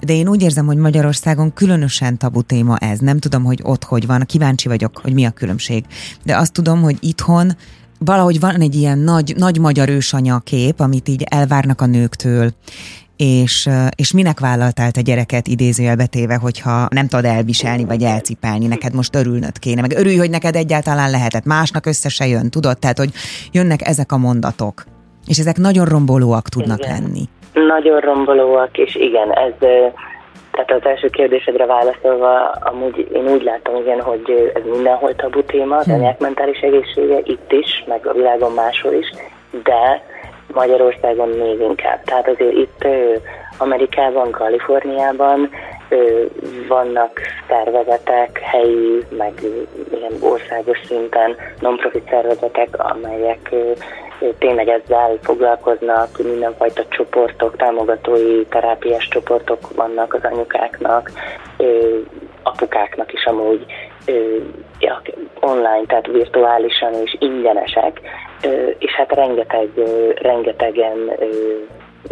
de 0.00 0.12
én 0.12 0.28
úgy 0.28 0.42
érzem, 0.42 0.66
hogy 0.66 0.76
Magyarországon 0.76 1.52
különösen 1.52 2.18
tabu 2.18 2.42
téma 2.42 2.76
ez. 2.76 2.98
Nem 2.98 3.18
tudom, 3.18 3.44
hogy 3.44 3.60
ott 3.62 3.84
hogy 3.84 4.06
van, 4.06 4.22
kíváncsi 4.26 4.68
vagyok, 4.68 4.98
hogy 5.02 5.14
mi 5.14 5.24
a 5.24 5.30
különbség. 5.30 5.84
De 6.24 6.36
azt 6.36 6.52
tudom, 6.52 6.82
hogy 6.82 6.96
itthon 7.00 7.50
valahogy 7.98 8.40
van 8.40 8.60
egy 8.60 8.74
ilyen 8.74 8.98
nagy, 8.98 9.34
nagy 9.36 9.58
magyar 9.58 9.88
ősanya 9.88 10.38
kép, 10.38 10.80
amit 10.80 11.08
így 11.08 11.24
elvárnak 11.30 11.80
a 11.80 11.86
nőktől, 11.86 12.50
és, 13.16 13.68
és 13.96 14.12
minek 14.12 14.40
vállaltál 14.40 14.90
te 14.90 15.00
gyereket 15.00 15.46
idézőjelbe 15.46 16.06
téve, 16.06 16.34
hogyha 16.34 16.86
nem 16.90 17.06
tudod 17.08 17.24
elviselni, 17.24 17.84
vagy 17.84 18.02
elcipelni, 18.02 18.66
neked 18.66 18.94
most 18.94 19.14
örülnöd 19.14 19.58
kéne, 19.58 19.80
meg 19.80 19.92
örülj, 19.96 20.16
hogy 20.16 20.30
neked 20.30 20.56
egyáltalán 20.56 21.10
lehetett, 21.10 21.44
másnak 21.44 21.86
össze 21.86 22.08
se 22.08 22.26
jön, 22.26 22.50
tudod? 22.50 22.78
Tehát, 22.78 22.98
hogy 22.98 23.10
jönnek 23.52 23.88
ezek 23.88 24.12
a 24.12 24.16
mondatok, 24.18 24.84
és 25.26 25.38
ezek 25.38 25.56
nagyon 25.56 25.84
rombolóak 25.84 26.48
tudnak 26.48 26.78
igen. 26.78 26.90
lenni. 26.92 27.22
Nagyon 27.52 28.00
rombolóak, 28.00 28.78
és 28.78 28.94
igen, 28.94 29.32
ez 29.32 29.54
tehát 30.50 30.82
az 30.82 30.88
első 30.90 31.08
kérdésedre 31.08 31.66
válaszolva, 31.66 32.50
amúgy 32.50 33.08
én 33.12 33.28
úgy 33.28 33.42
látom, 33.42 33.76
igen, 33.76 34.00
hogy 34.00 34.52
ez 34.54 34.62
mindenhol 34.64 35.14
tabu 35.14 35.42
téma, 35.42 35.76
az 35.76 35.84
hmm. 35.84 35.94
anyák 35.94 36.18
mentális 36.18 36.58
egészsége 36.58 37.18
itt 37.22 37.52
is, 37.52 37.84
meg 37.86 38.06
a 38.06 38.12
világon 38.12 38.52
máshol 38.52 38.92
is, 38.92 39.10
de 39.62 40.02
Magyarországon 40.52 41.28
még 41.28 41.60
inkább. 41.60 42.02
Tehát 42.04 42.28
azért 42.28 42.56
itt 42.56 42.86
Amerikában, 43.58 44.30
Kaliforniában 44.30 45.50
vannak 46.68 47.20
szervezetek, 47.48 48.38
helyi, 48.38 49.04
meg 49.16 49.32
ilyen 49.98 50.12
országos 50.20 50.78
szinten 50.86 51.36
non-profit 51.60 52.08
szervezetek, 52.08 52.68
amelyek 52.78 53.54
tényleg 54.38 54.68
ezzel 54.68 55.18
foglalkoznak, 55.22 56.08
mindenfajta 56.18 56.84
csoportok, 56.88 57.56
támogatói 57.56 58.44
terápiás 58.46 59.08
csoportok 59.08 59.74
vannak 59.74 60.14
az 60.14 60.20
anyukáknak, 60.22 61.10
apukáknak 62.42 63.12
is 63.12 63.24
amúgy 63.24 63.66
online, 65.40 65.84
tehát 65.86 66.06
virtuálisan 66.06 66.94
és 66.94 67.16
ingyenesek, 67.18 68.00
és 68.78 68.92
hát 68.92 69.12
rengeteg, 69.12 69.68
rengetegen 70.14 71.10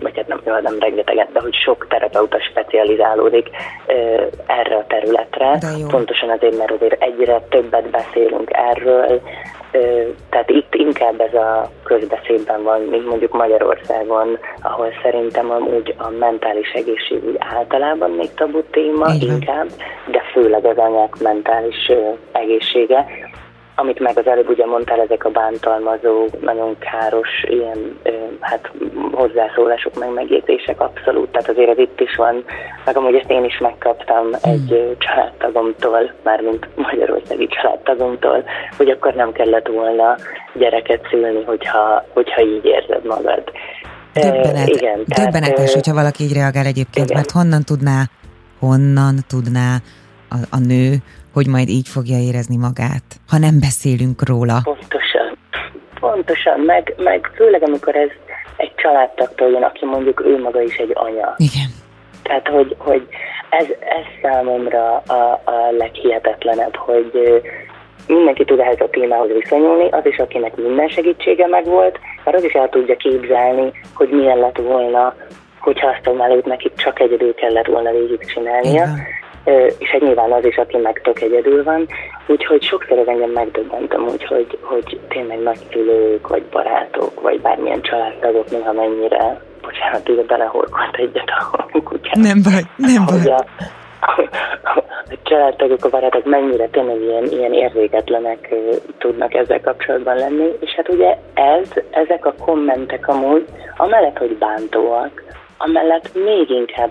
vagy 0.02 0.16
hát 0.16 0.26
nem, 0.26 0.60
nem 0.62 0.78
rengetegen, 0.78 1.28
de 1.32 1.40
hogy 1.40 1.54
sok 1.54 1.86
terapeuta 1.88 2.38
specializálódik 2.50 3.50
erre 4.46 4.76
a 4.76 4.84
területre. 4.86 5.58
Pontosan 5.88 6.30
azért, 6.30 6.56
mert 6.58 6.70
azért 6.70 7.02
egyre 7.02 7.40
többet 7.48 7.90
beszélünk 7.90 8.50
erről, 8.52 9.20
Tehát 10.30 10.50
itt 10.50 10.74
inkább 10.74 11.20
ez 11.20 11.34
a 11.34 11.70
közbeszédben 11.84 12.62
van, 12.62 12.80
mint 12.80 13.06
mondjuk 13.06 13.32
Magyarországon, 13.32 14.38
ahol 14.62 14.88
szerintem 15.02 15.50
amúgy 15.50 15.94
a 15.98 16.08
mentális 16.10 16.70
egészség 16.70 17.24
úgy 17.24 17.36
általában 17.38 18.10
még 18.10 18.34
tabu 18.34 18.62
téma 18.62 19.12
Igen. 19.14 19.34
inkább, 19.34 19.66
de 20.06 20.22
főleg 20.34 20.64
az 20.64 20.76
anyák 20.76 21.16
mentális 21.20 21.90
egészsége 22.32 23.06
amit 23.76 23.98
meg 23.98 24.18
az 24.18 24.26
előbb 24.26 24.48
ugye 24.48 24.66
mondtál, 24.66 25.00
ezek 25.00 25.24
a 25.24 25.30
bántalmazó, 25.30 26.26
nagyon 26.40 26.78
káros 26.78 27.28
ilyen 27.42 27.98
hát 28.40 28.70
hozzászólások, 29.12 29.98
meg 29.98 30.12
megjegyzések 30.12 30.80
abszolút, 30.80 31.28
tehát 31.28 31.48
azért 31.48 31.70
ez 31.70 31.78
itt 31.78 32.00
is 32.00 32.16
van, 32.16 32.44
meg 32.84 32.96
amúgy 32.96 33.14
ezt 33.14 33.30
én 33.30 33.44
is 33.44 33.58
megkaptam 33.58 34.24
hmm. 34.24 34.52
egy 34.52 34.96
családtagomtól, 34.98 36.12
mármint 36.22 36.68
magyarországi 36.76 37.46
családtagomtól, 37.46 38.44
hogy 38.76 38.90
akkor 38.90 39.14
nem 39.14 39.32
kellett 39.32 39.68
volna 39.68 40.16
gyereket 40.52 41.06
szülni, 41.10 41.42
hogyha, 41.44 42.04
hogyha 42.12 42.42
így 42.42 42.64
érzed 42.64 43.04
magad. 43.04 43.42
Döbbenet, 44.12 44.68
igen, 44.68 45.02
döbbenetes, 45.06 45.54
tehát, 45.54 45.72
hogyha 45.72 45.94
valaki 45.94 46.22
így 46.22 46.32
reagál 46.32 46.66
egyébként, 46.66 47.06
igen. 47.06 47.16
mert 47.16 47.30
honnan 47.30 47.62
tudná, 47.64 48.02
honnan 48.58 49.14
tudná 49.28 49.76
a, 50.34 50.56
a 50.56 50.58
nő, 50.58 50.88
hogy 51.32 51.46
majd 51.46 51.68
így 51.68 51.88
fogja 51.88 52.18
érezni 52.28 52.56
magát, 52.56 53.06
ha 53.30 53.38
nem 53.38 53.56
beszélünk 53.60 54.28
róla. 54.28 54.56
Pontosan, 54.64 55.28
pontosan, 56.00 56.60
meg, 56.60 56.94
meg 56.98 57.30
főleg 57.34 57.62
amikor 57.62 57.96
ez 57.96 58.10
egy 58.56 58.72
családtagtól 58.74 59.48
jön, 59.50 59.62
aki 59.62 59.84
mondjuk 59.84 60.24
ő 60.24 60.40
maga 60.40 60.62
is 60.62 60.76
egy 60.76 60.92
anya. 60.94 61.34
Igen. 61.36 61.70
Tehát, 62.22 62.48
hogy, 62.48 62.74
hogy 62.78 63.06
ez, 63.50 63.66
ez 63.68 64.04
számomra 64.22 64.96
a, 64.96 65.40
a 65.44 65.70
leghihetetlenebb, 65.78 66.76
hogy 66.76 67.42
mindenki 68.06 68.44
tud 68.44 68.58
ehhez 68.58 68.80
a 68.80 68.90
témához 68.90 69.30
viszonyulni, 69.32 69.88
az 69.90 70.06
is, 70.06 70.18
akinek 70.18 70.56
minden 70.56 70.88
segítsége 70.88 71.46
megvolt, 71.46 71.98
mert 72.24 72.36
az 72.36 72.44
is 72.44 72.52
el 72.52 72.68
tudja 72.68 72.96
képzelni, 72.96 73.72
hogy 73.94 74.08
milyen 74.08 74.38
lett 74.38 74.58
volna, 74.58 75.14
hogyha 75.58 75.88
azt 75.88 76.06
a 76.06 76.12
melót 76.12 76.44
neki 76.44 76.72
csak 76.76 77.00
egyedül 77.00 77.34
kellett 77.34 77.66
volna 77.66 77.90
végig 77.90 78.32
csinálnia. 78.32 78.70
Igen 78.72 79.22
és 79.78 79.88
hát 79.90 80.00
nyilván 80.00 80.32
az 80.32 80.44
is, 80.44 80.56
aki 80.56 80.76
meg 80.76 81.00
tök 81.02 81.20
egyedül 81.20 81.62
van, 81.62 81.86
úgyhogy 82.26 82.62
sokszor 82.62 82.98
ez 82.98 83.06
engem 83.06 83.30
megdöbbentem, 83.30 84.08
úgyhogy 84.08 84.58
hogy 84.60 85.00
tényleg 85.08 85.38
nagyszülők, 85.38 86.28
vagy 86.28 86.42
barátok, 86.42 87.20
vagy 87.20 87.40
bármilyen 87.40 87.82
családtagok 87.82 88.50
néha 88.50 88.72
mennyire, 88.72 89.40
bocsánat, 89.62 90.08
ide 90.08 90.22
belehorkolt 90.22 90.96
egyet 90.96 91.30
a 91.52 91.66
kutyát. 91.84 92.14
Nem 92.14 92.42
baj, 92.42 92.62
nem 92.76 93.04
baj. 93.06 93.32
A, 93.32 93.44
a, 94.00 94.28
családtagok, 95.22 95.84
a 95.84 95.88
barátok 95.88 96.24
mennyire 96.24 96.68
tényleg 96.68 97.00
ilyen, 97.00 97.24
ilyen 97.24 97.52
érzéketlenek 97.52 98.54
tudnak 98.98 99.34
ezzel 99.34 99.60
kapcsolatban 99.60 100.16
lenni, 100.16 100.48
és 100.60 100.70
hát 100.76 100.88
ugye 100.88 101.16
ez, 101.34 101.68
ezek 101.90 102.26
a 102.26 102.34
kommentek 102.44 103.08
amúgy, 103.08 103.44
amellett, 103.76 104.18
hogy 104.18 104.36
bántóak, 104.36 105.22
amellett 105.58 106.10
még 106.14 106.50
inkább 106.50 106.90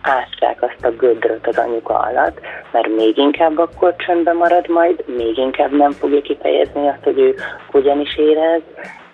ásták 0.00 0.62
azt 0.62 0.84
a 0.84 0.90
gödröt 0.90 1.46
az 1.46 1.56
anyuka 1.56 1.98
alatt, 1.98 2.40
mert 2.72 2.96
még 2.96 3.16
inkább 3.16 3.58
akkor 3.58 3.96
csöndben 3.96 4.36
marad 4.36 4.68
majd, 4.68 5.04
még 5.16 5.38
inkább 5.38 5.76
nem 5.76 5.90
fogja 5.90 6.20
kifejezni 6.20 6.88
azt, 6.88 7.02
hogy 7.02 7.18
ő 7.18 7.34
hogyan 7.66 8.00
is 8.00 8.16
érez, 8.16 8.62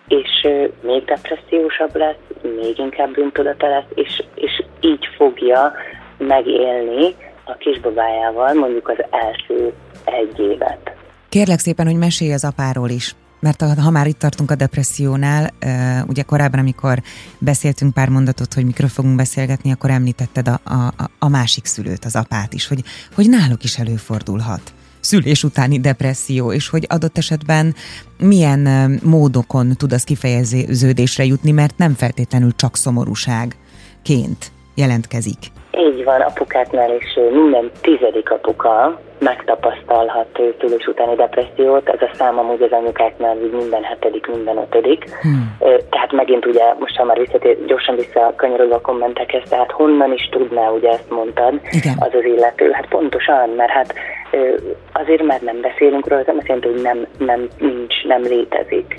és 0.08 0.48
még 0.80 1.04
depressziósabb 1.04 1.96
lesz, 1.96 2.22
még 2.42 2.78
inkább 2.78 3.10
bűntudata 3.10 3.68
lesz, 3.68 3.90
és, 3.94 4.22
és 4.34 4.62
így 4.80 5.08
fogja 5.16 5.72
megélni 6.18 7.14
a 7.44 7.54
kisbabájával 7.54 8.54
mondjuk 8.54 8.88
az 8.88 9.04
első 9.10 9.72
egy 10.04 10.40
évet. 10.40 10.92
Kérlek 11.28 11.58
szépen, 11.58 11.86
hogy 11.86 11.98
mesélj 11.98 12.32
az 12.32 12.44
apáról 12.44 12.88
is 12.88 13.14
mert 13.40 13.62
ha 13.62 13.90
már 13.90 14.06
itt 14.06 14.18
tartunk 14.18 14.50
a 14.50 14.54
depressziónál, 14.54 15.52
ugye 16.06 16.22
korábban, 16.22 16.60
amikor 16.60 17.02
beszéltünk 17.38 17.94
pár 17.94 18.08
mondatot, 18.08 18.54
hogy 18.54 18.64
mikről 18.64 18.88
fogunk 18.88 19.16
beszélgetni, 19.16 19.72
akkor 19.72 19.90
említetted 19.90 20.48
a, 20.48 20.60
a, 20.64 21.10
a 21.18 21.28
másik 21.28 21.64
szülőt, 21.64 22.04
az 22.04 22.16
apát 22.16 22.52
is, 22.52 22.66
hogy, 22.66 22.84
hogy 23.14 23.28
náluk 23.28 23.64
is 23.64 23.78
előfordulhat 23.78 24.72
szülés 25.00 25.44
utáni 25.44 25.80
depresszió, 25.80 26.52
és 26.52 26.68
hogy 26.68 26.86
adott 26.88 27.18
esetben 27.18 27.74
milyen 28.18 28.90
módokon 29.02 29.76
tud 29.76 29.92
az 29.92 30.04
kifejeződésre 30.04 31.24
jutni, 31.24 31.50
mert 31.50 31.78
nem 31.78 31.94
feltétlenül 31.94 32.54
csak 32.56 32.76
szomorúságként 32.76 34.52
jelentkezik. 34.76 35.38
Így 35.78 36.04
van, 36.04 36.20
apukáknál 36.20 36.94
is 36.94 37.18
minden 37.32 37.70
tizedik 37.80 38.30
apuka 38.30 39.00
megtapasztalhat 39.18 40.40
szülés 40.60 40.86
utáni 40.86 41.14
depressziót, 41.14 41.88
ez 41.88 42.00
a 42.00 42.14
szám 42.14 42.38
amúgy 42.38 42.62
az 42.62 42.72
anyukáknál 42.72 43.34
minden 43.34 43.82
hetedik, 43.82 44.26
minden 44.26 44.56
ötödik. 44.56 45.04
Hmm. 45.20 45.56
Tehát 45.90 46.12
megint 46.12 46.46
ugye, 46.46 46.74
most 46.78 46.96
ha 46.96 47.04
már 47.04 47.18
visszatér, 47.18 47.64
gyorsan 47.66 47.96
visszakanyarodva 47.96 48.74
a 48.74 48.80
kommentekhez, 48.80 49.42
tehát 49.48 49.70
honnan 49.70 50.12
is 50.12 50.28
tudná, 50.30 50.68
ugye 50.68 50.88
ezt 50.88 51.10
mondtad, 51.10 51.60
Igen. 51.70 51.94
az 51.98 52.10
az 52.12 52.24
illető. 52.24 52.70
Hát 52.70 52.86
pontosan, 52.88 53.48
mert 53.48 53.70
hát 53.70 53.94
azért, 54.92 55.22
mert 55.22 55.42
nem 55.42 55.60
beszélünk 55.60 56.08
róla, 56.08 56.20
az 56.20 56.26
nem 56.26 56.36
azt 56.36 56.46
jelenti, 56.46 56.68
hogy 56.68 56.82
nem, 56.82 57.06
nem, 57.18 57.48
nincs, 57.58 58.04
nem 58.04 58.22
létezik 58.22 58.98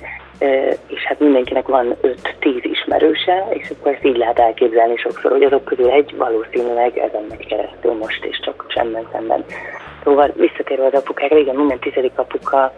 és 0.87 1.03
hát 1.03 1.19
mindenkinek 1.19 1.67
van 1.67 1.95
5-10 2.01 2.15
ismerőse, 2.61 3.45
és 3.49 3.69
akkor 3.69 3.91
ezt 3.91 4.05
így 4.05 4.17
lehet 4.17 4.39
elképzelni 4.39 4.97
sokszor, 4.97 5.31
hogy 5.31 5.43
azok 5.43 5.63
közül 5.63 5.89
egy 5.89 6.15
valószínűleg 6.17 6.97
ezen 6.97 7.23
megy 7.29 7.47
keresztül 7.47 7.93
most, 7.93 8.25
és 8.25 8.39
csak 8.39 8.65
csendben 8.67 9.07
szemben. 9.11 9.45
Szóval 10.03 10.31
visszatérve 10.35 10.85
az 10.85 10.93
apukára, 10.93 11.37
igen, 11.37 11.55
minden 11.55 11.79
tizedik 11.79 12.11
apuka 12.15 12.73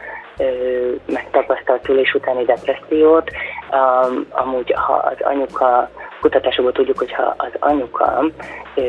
megtapasztalt 1.05 1.83
szülés 1.83 2.13
utáni 2.13 2.43
depressziót. 2.43 3.31
Um, 3.71 4.25
amúgy, 4.29 4.73
ha 4.75 4.93
az 4.93 5.17
anyuka, 5.19 5.89
kutatásokból 6.21 6.71
tudjuk, 6.71 6.97
hogy 6.97 7.13
ha 7.13 7.33
az 7.37 7.51
anyuka 7.59 8.25
ö, 8.75 8.81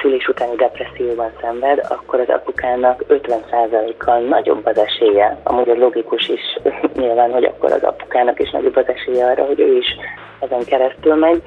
szülés 0.00 0.28
utáni 0.28 0.56
depresszióban 0.56 1.32
szenved, 1.40 1.86
akkor 1.88 2.20
az 2.20 2.28
apukának 2.28 3.04
50%-kal 3.08 4.18
nagyobb 4.18 4.66
az 4.66 4.78
esélye. 4.78 5.38
Amúgy 5.42 5.68
az 5.68 5.78
logikus 5.78 6.28
is 6.28 6.58
nyilván, 7.02 7.32
hogy 7.32 7.44
akkor 7.44 7.72
az 7.72 7.82
apukának 7.82 8.40
is 8.40 8.50
nagyobb 8.50 8.76
az 8.76 8.88
esélye 8.88 9.26
arra, 9.26 9.44
hogy 9.44 9.60
ő 9.60 9.76
is 9.76 9.96
ezen 10.38 10.64
keresztül 10.64 11.14
megy. 11.14 11.42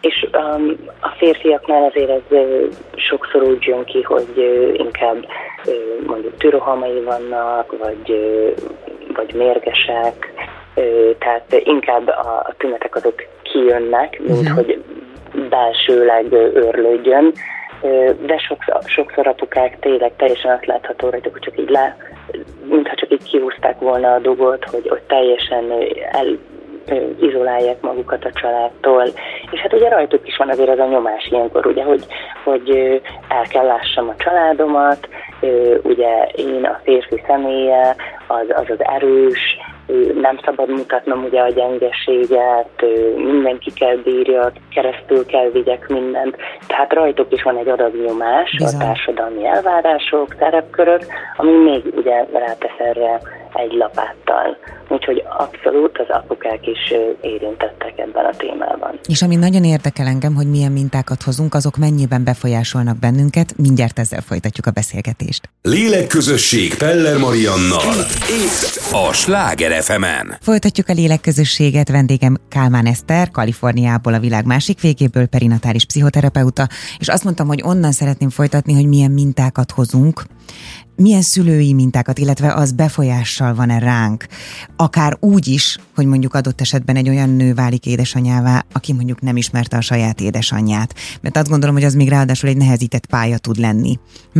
És 0.00 0.26
um, 0.32 0.76
a 1.00 1.08
férfiaknál 1.08 1.84
azért 1.84 2.10
ez 2.10 2.38
uh, 2.38 2.68
sokszor 2.94 3.42
úgy 3.42 3.62
jön 3.62 3.84
ki, 3.84 4.02
hogy 4.02 4.28
uh, 4.36 4.78
inkább 4.78 5.26
uh, 5.64 6.06
mondjuk 6.06 6.36
tűrohamai 6.36 7.00
vannak, 7.00 7.78
vagy, 7.78 8.10
uh, 8.10 8.50
vagy 9.14 9.34
mérgesek, 9.34 10.32
uh, 10.76 11.16
tehát 11.18 11.62
inkább 11.64 12.08
a, 12.08 12.42
a 12.46 12.54
tünetek 12.56 12.94
azok 12.96 13.14
kijönnek, 13.52 14.18
mint 14.18 14.38
uh-huh. 14.38 14.56
hogy 14.56 14.82
belsőleg 15.48 16.32
örlődjön, 16.54 17.32
de 18.26 18.38
sokszor, 18.38 18.78
sokszor 18.84 19.26
apukák 19.26 19.78
tényleg 19.78 20.12
teljesen 20.16 20.52
azt 20.52 20.66
látható 20.66 21.08
rajtuk, 21.08 21.32
hogy 21.32 21.42
csak 21.42 21.58
így 21.58 21.70
le, 21.70 21.96
mintha 22.68 22.94
csak 22.94 23.12
így 23.12 23.22
kihúzták 23.22 23.78
volna 23.78 24.12
a 24.12 24.18
dugot, 24.18 24.64
hogy, 24.64 24.88
hogy 24.88 25.02
teljesen 25.02 25.72
el, 26.12 26.38
izolálják 27.20 27.80
magukat 27.80 28.24
a 28.24 28.32
családtól. 28.32 29.04
És 29.50 29.60
hát 29.60 29.72
ugye 29.72 29.88
rajtuk 29.88 30.28
is 30.28 30.36
van 30.36 30.48
azért 30.48 30.68
az 30.68 30.78
a 30.78 30.86
nyomás 30.86 31.28
ilyenkor, 31.30 31.66
ugye, 31.66 31.82
hogy, 31.82 32.06
hogy 32.44 32.70
el 33.28 33.44
kell 33.48 33.64
lássam 33.66 34.08
a 34.08 34.16
családomat, 34.16 35.08
ugye 35.82 36.24
én 36.24 36.64
a 36.64 36.80
férfi 36.82 37.22
személye, 37.26 37.96
az 38.26 38.46
az, 38.48 38.70
az 38.70 38.84
erős, 38.84 39.58
nem 40.20 40.38
szabad 40.44 40.68
mutatnom 40.68 41.24
ugye 41.24 41.40
a 41.40 41.48
gyengeséget, 41.48 42.84
mindenki 43.16 43.72
kell 43.72 43.96
bírja, 43.96 44.52
keresztül 44.74 45.26
kell 45.26 45.50
vigyek 45.50 45.88
mindent. 45.88 46.36
Tehát 46.66 46.92
rajtuk 46.92 47.32
is 47.32 47.42
van 47.42 47.56
egy 47.56 47.68
adag 47.68 47.94
nyomás, 48.06 48.50
Bizony. 48.50 48.80
a 48.80 48.84
társadalmi 48.84 49.46
elvárások, 49.46 50.34
szerepkörök, 50.38 51.04
ami 51.36 51.52
még 51.52 51.82
ugye 51.96 52.24
rátesz 52.32 52.78
erre 52.78 53.20
egy 53.54 53.72
lapáttal. 53.72 54.56
Úgyhogy 54.88 55.24
abszolút 55.38 55.98
az 55.98 56.06
apukák 56.08 56.66
is 56.66 56.94
érintettek 57.20 57.98
ebben 57.98 58.24
a 58.24 58.36
témában. 58.36 58.98
És 59.08 59.22
ami 59.22 59.36
nagyon 59.36 59.64
érdekel 59.64 60.06
engem, 60.06 60.34
hogy 60.34 60.50
milyen 60.50 60.72
mintákat 60.72 61.22
hozunk, 61.22 61.54
azok 61.54 61.76
mennyiben 61.76 62.24
befolyásolnak 62.24 62.98
bennünket, 62.98 63.54
mindjárt 63.56 63.98
ezzel 63.98 64.20
folytatjuk 64.20 64.66
a 64.66 64.70
beszélgetést. 64.70 65.48
Lélekközösség 65.62 66.74
Peller 66.74 67.18
Mariannal. 67.18 67.94
Itt 68.46 68.92
a 68.92 69.12
Sláger 69.12 69.82
fm 69.82 70.04
-en. 70.04 70.36
Folytatjuk 70.40 70.88
a 70.88 70.92
lélekközösséget, 70.92 71.88
vendégem 71.88 72.36
Kálmán 72.48 72.86
Eszter, 72.86 73.30
Kaliforniából, 73.30 74.14
a 74.14 74.18
világ 74.18 74.46
másik 74.46 74.80
végéből, 74.80 75.26
perinatális 75.26 75.84
pszichoterapeuta, 75.84 76.66
és 76.98 77.08
azt 77.08 77.24
mondtam, 77.24 77.46
hogy 77.46 77.62
onnan 77.64 77.92
szeretném 77.92 78.30
folytatni, 78.30 78.72
hogy 78.72 78.86
milyen 78.86 79.10
mintákat 79.10 79.70
hozunk, 79.70 80.22
milyen 81.06 81.26
szülői 81.34 81.72
mintákat, 81.82 82.18
illetve 82.18 82.48
az 82.62 82.70
befolyással 82.72 83.52
van-e 83.54 83.78
ránk, 83.78 84.20
akár 84.86 85.12
úgy 85.34 85.46
is, 85.58 85.66
hogy 85.96 86.06
mondjuk 86.06 86.34
adott 86.34 86.60
esetben 86.60 86.96
egy 86.96 87.08
olyan 87.08 87.30
nő 87.40 87.50
válik 87.62 87.84
édesanyává, 87.86 88.56
aki 88.78 88.92
mondjuk 88.98 89.20
nem 89.20 89.36
ismerte 89.36 89.76
a 89.76 89.88
saját 89.90 90.18
édesanyját. 90.28 90.90
Mert 91.22 91.36
azt 91.36 91.50
gondolom, 91.52 91.74
hogy 91.74 91.88
az 91.90 91.94
még 91.94 92.08
ráadásul 92.08 92.48
egy 92.48 92.60
nehezített 92.64 93.06
pálya 93.14 93.38
tud 93.46 93.58
lenni. 93.66 93.92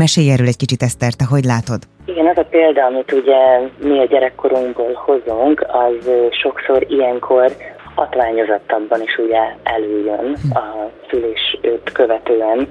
Mesélj 0.03 0.31
erről 0.31 0.53
egy 0.53 0.63
kicsit, 0.63 0.83
Eszter, 0.83 1.13
te 1.13 1.25
hogy 1.33 1.45
látod? 1.45 1.81
Igen, 2.13 2.27
az 2.33 2.39
a 2.45 2.47
példa, 2.55 2.83
amit 2.85 3.13
ugye 3.21 3.41
mi 3.89 3.99
a 3.99 4.07
gyerekkorunkból 4.13 4.95
hozunk, 5.07 5.67
az 5.87 5.99
sokszor 6.43 6.87
ilyenkor 6.89 7.57
hatványozottabban 7.95 9.03
is 9.03 9.15
ugye 9.27 9.43
előjön 9.63 10.37
a 10.63 10.65
szülésőt 11.09 11.93
követően. 11.93 12.69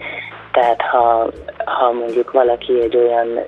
Tehát 0.51 0.81
ha, 0.81 1.29
ha 1.65 1.91
mondjuk 1.91 2.31
valaki 2.31 2.81
egy 2.81 2.97
olyan 2.97 3.39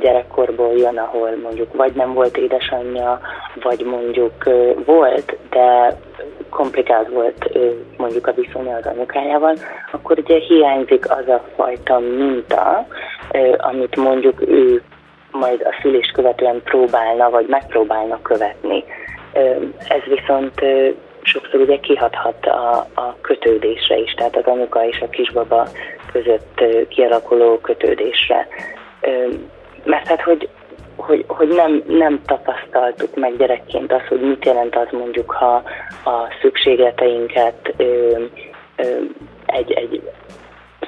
gyerekkorból 0.00 0.72
jön, 0.72 0.98
ahol 0.98 1.30
mondjuk 1.42 1.74
vagy 1.74 1.92
nem 1.92 2.12
volt 2.12 2.36
édesanyja, 2.36 3.20
vagy 3.62 3.84
mondjuk 3.84 4.44
volt, 4.84 5.36
de 5.50 5.96
komplikált 6.50 7.08
volt 7.08 7.58
mondjuk 7.96 8.26
a 8.26 8.32
viszonya 8.32 8.76
az 8.76 8.86
anyukájával, 8.86 9.56
akkor 9.92 10.18
ugye 10.18 10.38
hiányzik 10.38 11.10
az 11.10 11.28
a 11.28 11.44
fajta 11.56 11.98
minta, 11.98 12.86
amit 13.56 13.96
mondjuk 13.96 14.42
ő 14.48 14.82
majd 15.30 15.60
a 15.60 15.74
szülést 15.82 16.12
követően 16.12 16.62
próbálna, 16.64 17.30
vagy 17.30 17.46
megpróbálna 17.48 18.18
követni. 18.22 18.84
Ez 19.88 20.02
viszont 20.06 20.60
sokszor 21.26 21.60
ugye 21.60 21.80
kihathat 21.80 22.46
a, 22.46 22.86
a 22.94 23.16
kötődésre 23.20 23.96
is, 23.96 24.12
tehát 24.12 24.36
az 24.36 24.44
anyuka 24.44 24.86
és 24.86 25.00
a 25.00 25.08
kisbaba 25.08 25.68
között 26.12 26.62
kialakuló 26.88 27.58
kötődésre. 27.58 28.48
Mert 29.84 30.06
hát, 30.06 30.22
hogy, 30.22 30.48
hogy, 30.96 31.24
hogy 31.28 31.48
nem, 31.48 31.82
nem 31.86 32.20
tapasztaltuk 32.26 33.16
meg 33.16 33.36
gyerekként 33.36 33.92
azt, 33.92 34.06
hogy 34.06 34.20
mit 34.20 34.44
jelent 34.44 34.76
az 34.76 34.86
mondjuk, 34.90 35.30
ha 35.30 35.54
a 36.04 36.36
szükségleteinket 36.40 37.74
egy, 39.46 39.72
egy 39.72 40.02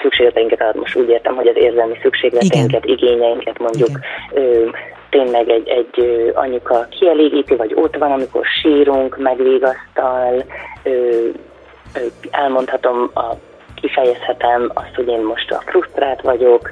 szükségleteinket, 0.01 0.75
most 0.75 0.97
úgy 0.97 1.09
értem, 1.09 1.35
hogy 1.35 1.47
az 1.47 1.57
érzelmi 1.57 1.99
szükségleteinket, 2.03 2.85
Igen. 2.85 2.97
igényeinket 2.97 3.59
mondjuk 3.59 3.89
Igen 4.31 4.75
tényleg 5.11 5.49
egy, 5.49 5.69
egy 5.69 6.31
anyuka 6.35 6.87
kielégíti, 6.91 7.55
vagy 7.55 7.73
ott 7.75 7.97
van, 7.97 8.13
amikor 8.13 8.45
sírunk, 8.63 9.17
megvégasztal, 9.19 10.45
elmondhatom, 12.31 13.11
a, 13.15 13.35
kifejezhetem 13.81 14.71
azt, 14.75 14.95
hogy 14.95 15.09
én 15.09 15.21
most 15.21 15.51
a 15.51 15.63
frusztrált 15.67 16.21
vagyok, 16.21 16.71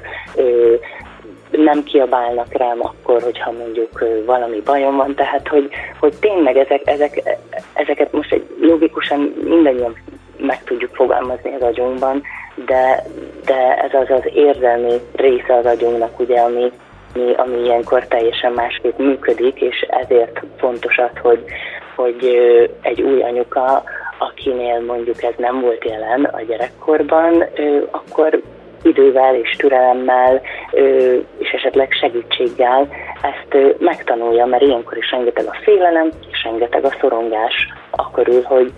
nem 1.51 1.83
kiabálnak 1.83 2.53
rám 2.53 2.79
akkor, 2.81 3.21
hogyha 3.21 3.51
mondjuk 3.51 4.05
valami 4.25 4.61
bajom 4.65 4.95
van, 4.95 5.15
tehát 5.15 5.47
hogy, 5.47 5.69
hogy 5.99 6.13
tényleg 6.19 6.57
ezek, 6.57 6.81
ezek, 6.85 7.39
ezeket 7.73 8.11
most 8.11 8.31
egy 8.31 8.45
logikusan 8.61 9.33
mindannyian 9.43 9.95
meg 10.37 10.63
tudjuk 10.63 10.95
fogalmazni 10.95 11.53
az 11.53 11.61
agyunkban, 11.61 12.23
de, 12.65 13.03
de 13.45 13.81
ez 13.81 13.93
az 13.93 14.09
az 14.09 14.31
érzelmi 14.33 14.93
része 15.15 15.53
az 15.55 15.65
agyunknak, 15.65 16.19
ugye, 16.19 16.39
ami, 16.39 16.71
ami, 17.17 17.33
ami 17.35 17.63
ilyenkor 17.63 18.07
teljesen 18.07 18.51
másképp 18.51 18.97
működik, 18.97 19.61
és 19.61 19.85
ezért 19.89 20.41
fontos 20.57 20.97
az, 20.97 21.17
hogy, 21.21 21.43
hogy 21.95 22.37
egy 22.81 23.01
új 23.01 23.21
anyuka, 23.21 23.83
akinél 24.17 24.79
mondjuk 24.79 25.23
ez 25.23 25.33
nem 25.37 25.61
volt 25.61 25.85
jelen 25.85 26.23
a 26.23 26.41
gyerekkorban, 26.41 27.45
akkor 27.91 28.41
idővel 28.81 29.35
és 29.35 29.55
türelemmel 29.57 30.41
és 31.37 31.49
esetleg 31.51 31.91
segítséggel 31.91 32.87
ezt 33.21 33.77
megtanulja, 33.79 34.45
mert 34.45 34.63
ilyenkor 34.63 34.97
is 34.97 35.11
rengeteg 35.11 35.45
a 35.45 35.57
félelem, 35.63 36.09
és 36.31 36.43
rengeteg 36.43 36.85
a 36.85 36.95
szorongás 36.99 37.73
akkor 37.89 38.43
hogy, 38.43 38.71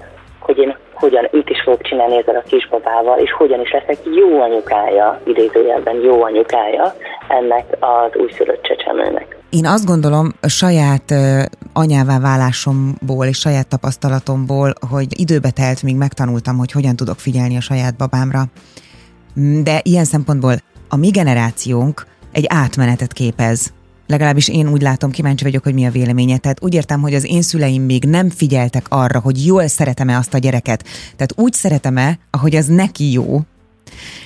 hogy 0.50 0.58
én 0.58 0.78
hogyan 0.94 1.28
itt 1.32 1.50
is 1.50 1.62
fogok 1.64 1.82
csinálni 1.82 2.18
ezzel 2.18 2.36
a 2.36 2.50
kisbabával, 2.50 3.18
és 3.20 3.32
hogyan 3.32 3.62
is 3.62 3.72
leszek 3.72 3.98
jó 4.04 4.42
anyukája, 4.42 5.22
idézőjelben 5.26 5.96
jó 5.96 6.24
anyukája 6.24 6.96
ennek 7.28 7.66
az 7.80 8.12
újszülött 8.22 8.64
csecsemőnek. 8.64 9.38
Én 9.50 9.66
azt 9.66 9.86
gondolom, 9.86 10.28
a 10.42 10.48
saját 10.48 11.14
anyává 11.74 12.20
válásomból 12.20 13.26
és 13.26 13.38
saját 13.38 13.68
tapasztalatomból, 13.68 14.74
hogy 14.90 15.20
időbe 15.20 15.50
telt, 15.52 15.84
míg 15.84 15.96
megtanultam, 15.96 16.58
hogy 16.58 16.72
hogyan 16.72 16.96
tudok 16.96 17.20
figyelni 17.20 17.58
a 17.58 17.62
saját 17.62 17.98
babámra. 17.98 18.42
De 19.64 19.80
ilyen 19.84 20.06
szempontból 20.06 20.54
a 20.90 20.98
mi 20.98 21.10
generációnk 21.10 22.06
egy 22.32 22.46
átmenetet 22.48 23.14
képez 23.14 23.74
Legalábbis 24.10 24.48
én 24.48 24.68
úgy 24.72 24.82
látom, 24.82 25.12
kíváncsi 25.12 25.44
vagyok, 25.44 25.64
hogy 25.64 25.74
mi 25.74 25.86
a 25.86 25.92
véleménye. 25.92 26.38
Tehát 26.38 26.64
úgy 26.64 26.74
értem, 26.74 27.02
hogy 27.02 27.14
az 27.14 27.26
én 27.26 27.42
szüleim 27.42 27.84
még 27.84 28.04
nem 28.04 28.30
figyeltek 28.30 28.86
arra, 28.90 29.20
hogy 29.20 29.46
jól 29.46 29.68
szeretem-e 29.68 30.18
azt 30.18 30.34
a 30.34 30.38
gyereket. 30.38 30.84
Tehát 31.16 31.34
úgy 31.36 31.54
szeretem-e, 31.54 32.20
ahogy 32.30 32.56
az 32.56 32.66
neki 32.66 33.12
jó, 33.12 33.42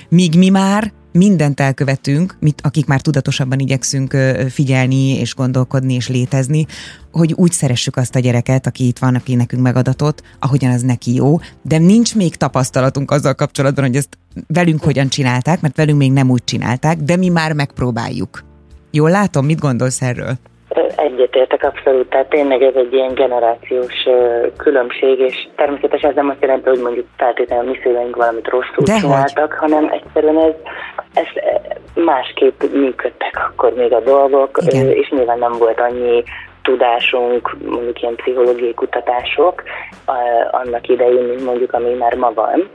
míg 0.08 0.38
mi 0.38 0.48
már 0.48 0.92
mindent 1.12 1.60
elkövetünk, 1.60 2.36
mit, 2.40 2.60
akik 2.62 2.86
már 2.86 3.00
tudatosabban 3.00 3.58
igyekszünk 3.58 4.16
figyelni 4.48 5.18
és 5.18 5.34
gondolkodni 5.34 5.94
és 5.94 6.08
létezni, 6.08 6.66
hogy 7.12 7.32
úgy 7.32 7.52
szeressük 7.52 7.96
azt 7.96 8.14
a 8.14 8.18
gyereket, 8.18 8.66
aki 8.66 8.86
itt 8.86 8.98
van, 8.98 9.14
aki 9.14 9.34
nekünk 9.34 9.62
megadatott, 9.62 10.22
ahogyan 10.38 10.72
az 10.72 10.82
neki 10.82 11.14
jó, 11.14 11.38
de 11.62 11.78
nincs 11.78 12.14
még 12.14 12.36
tapasztalatunk 12.36 13.10
azzal 13.10 13.34
kapcsolatban, 13.34 13.84
hogy 13.84 13.96
ezt 13.96 14.18
velünk 14.46 14.82
hogyan 14.82 15.08
csinálták, 15.08 15.60
mert 15.60 15.76
velünk 15.76 15.98
még 15.98 16.12
nem 16.12 16.30
úgy 16.30 16.44
csinálták, 16.44 16.98
de 16.98 17.16
mi 17.16 17.28
már 17.28 17.52
megpróbáljuk. 17.52 18.52
Jól 19.00 19.10
látom, 19.10 19.44
mit 19.44 19.60
gondolsz 19.60 20.02
erről? 20.02 20.32
Egyetértek 20.96 21.62
abszolút, 21.62 22.08
tehát 22.08 22.28
tényleg 22.28 22.62
ez 22.62 22.74
egy 22.74 22.92
ilyen 22.92 23.14
generációs 23.14 23.94
különbség, 24.56 25.18
és 25.18 25.48
természetesen 25.56 26.10
ez 26.10 26.16
nem 26.16 26.28
azt 26.28 26.40
jelenti, 26.40 26.68
hogy 26.68 26.80
mondjuk 26.80 27.06
feltétlenül 27.16 27.70
mi 27.70 27.78
szüleink 27.82 28.16
valamit 28.16 28.48
rosszul 28.48 28.84
De 28.84 28.98
csináltak, 28.98 29.52
hanem 29.52 29.88
egyszerűen 29.92 30.36
ez, 30.36 30.54
ez 31.14 31.26
másképp 32.04 32.62
működtek 32.72 33.48
akkor 33.50 33.74
még 33.74 33.92
a 33.92 34.00
dolgok, 34.00 34.58
Igen. 34.66 34.90
és 34.90 35.08
nyilván 35.08 35.38
nem 35.38 35.52
volt 35.58 35.80
annyi 35.80 36.22
tudásunk, 36.62 37.56
mondjuk 37.66 38.02
ilyen 38.02 38.14
pszichológiai 38.14 38.74
kutatások 38.74 39.62
annak 40.50 40.88
idején, 40.88 41.24
mint 41.24 41.44
mondjuk 41.44 41.72
ami 41.72 41.92
már 41.94 42.14
ma 42.14 42.32
van. 42.34 42.68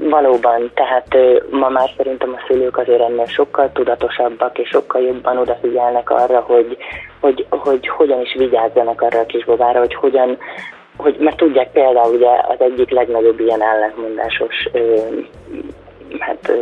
Valóban, 0.00 0.70
tehát 0.74 1.16
ma 1.50 1.68
már 1.68 1.90
szerintem 1.96 2.32
a 2.32 2.44
szülők 2.46 2.78
azért 2.78 3.00
ennél 3.00 3.26
sokkal 3.26 3.70
tudatosabbak, 3.72 4.58
és 4.58 4.68
sokkal 4.68 5.02
jobban 5.02 5.38
odafigyelnek 5.38 6.10
arra, 6.10 6.40
hogy, 6.40 6.76
hogy, 7.20 7.46
hogy 7.50 7.88
hogyan 7.88 8.20
is 8.20 8.34
vigyázzanak 8.38 9.00
arra 9.00 9.18
a 9.18 9.26
kisbabára, 9.26 9.78
hogy 9.78 9.94
hogyan, 9.94 10.38
hogy, 10.96 11.16
mert 11.18 11.36
tudják 11.36 11.70
például 11.70 12.14
ugye 12.14 12.30
az 12.48 12.56
egyik 12.58 12.90
legnagyobb 12.90 13.40
ilyen 13.40 13.62
ellentmondásos 13.62 14.68
hát, 16.18 16.52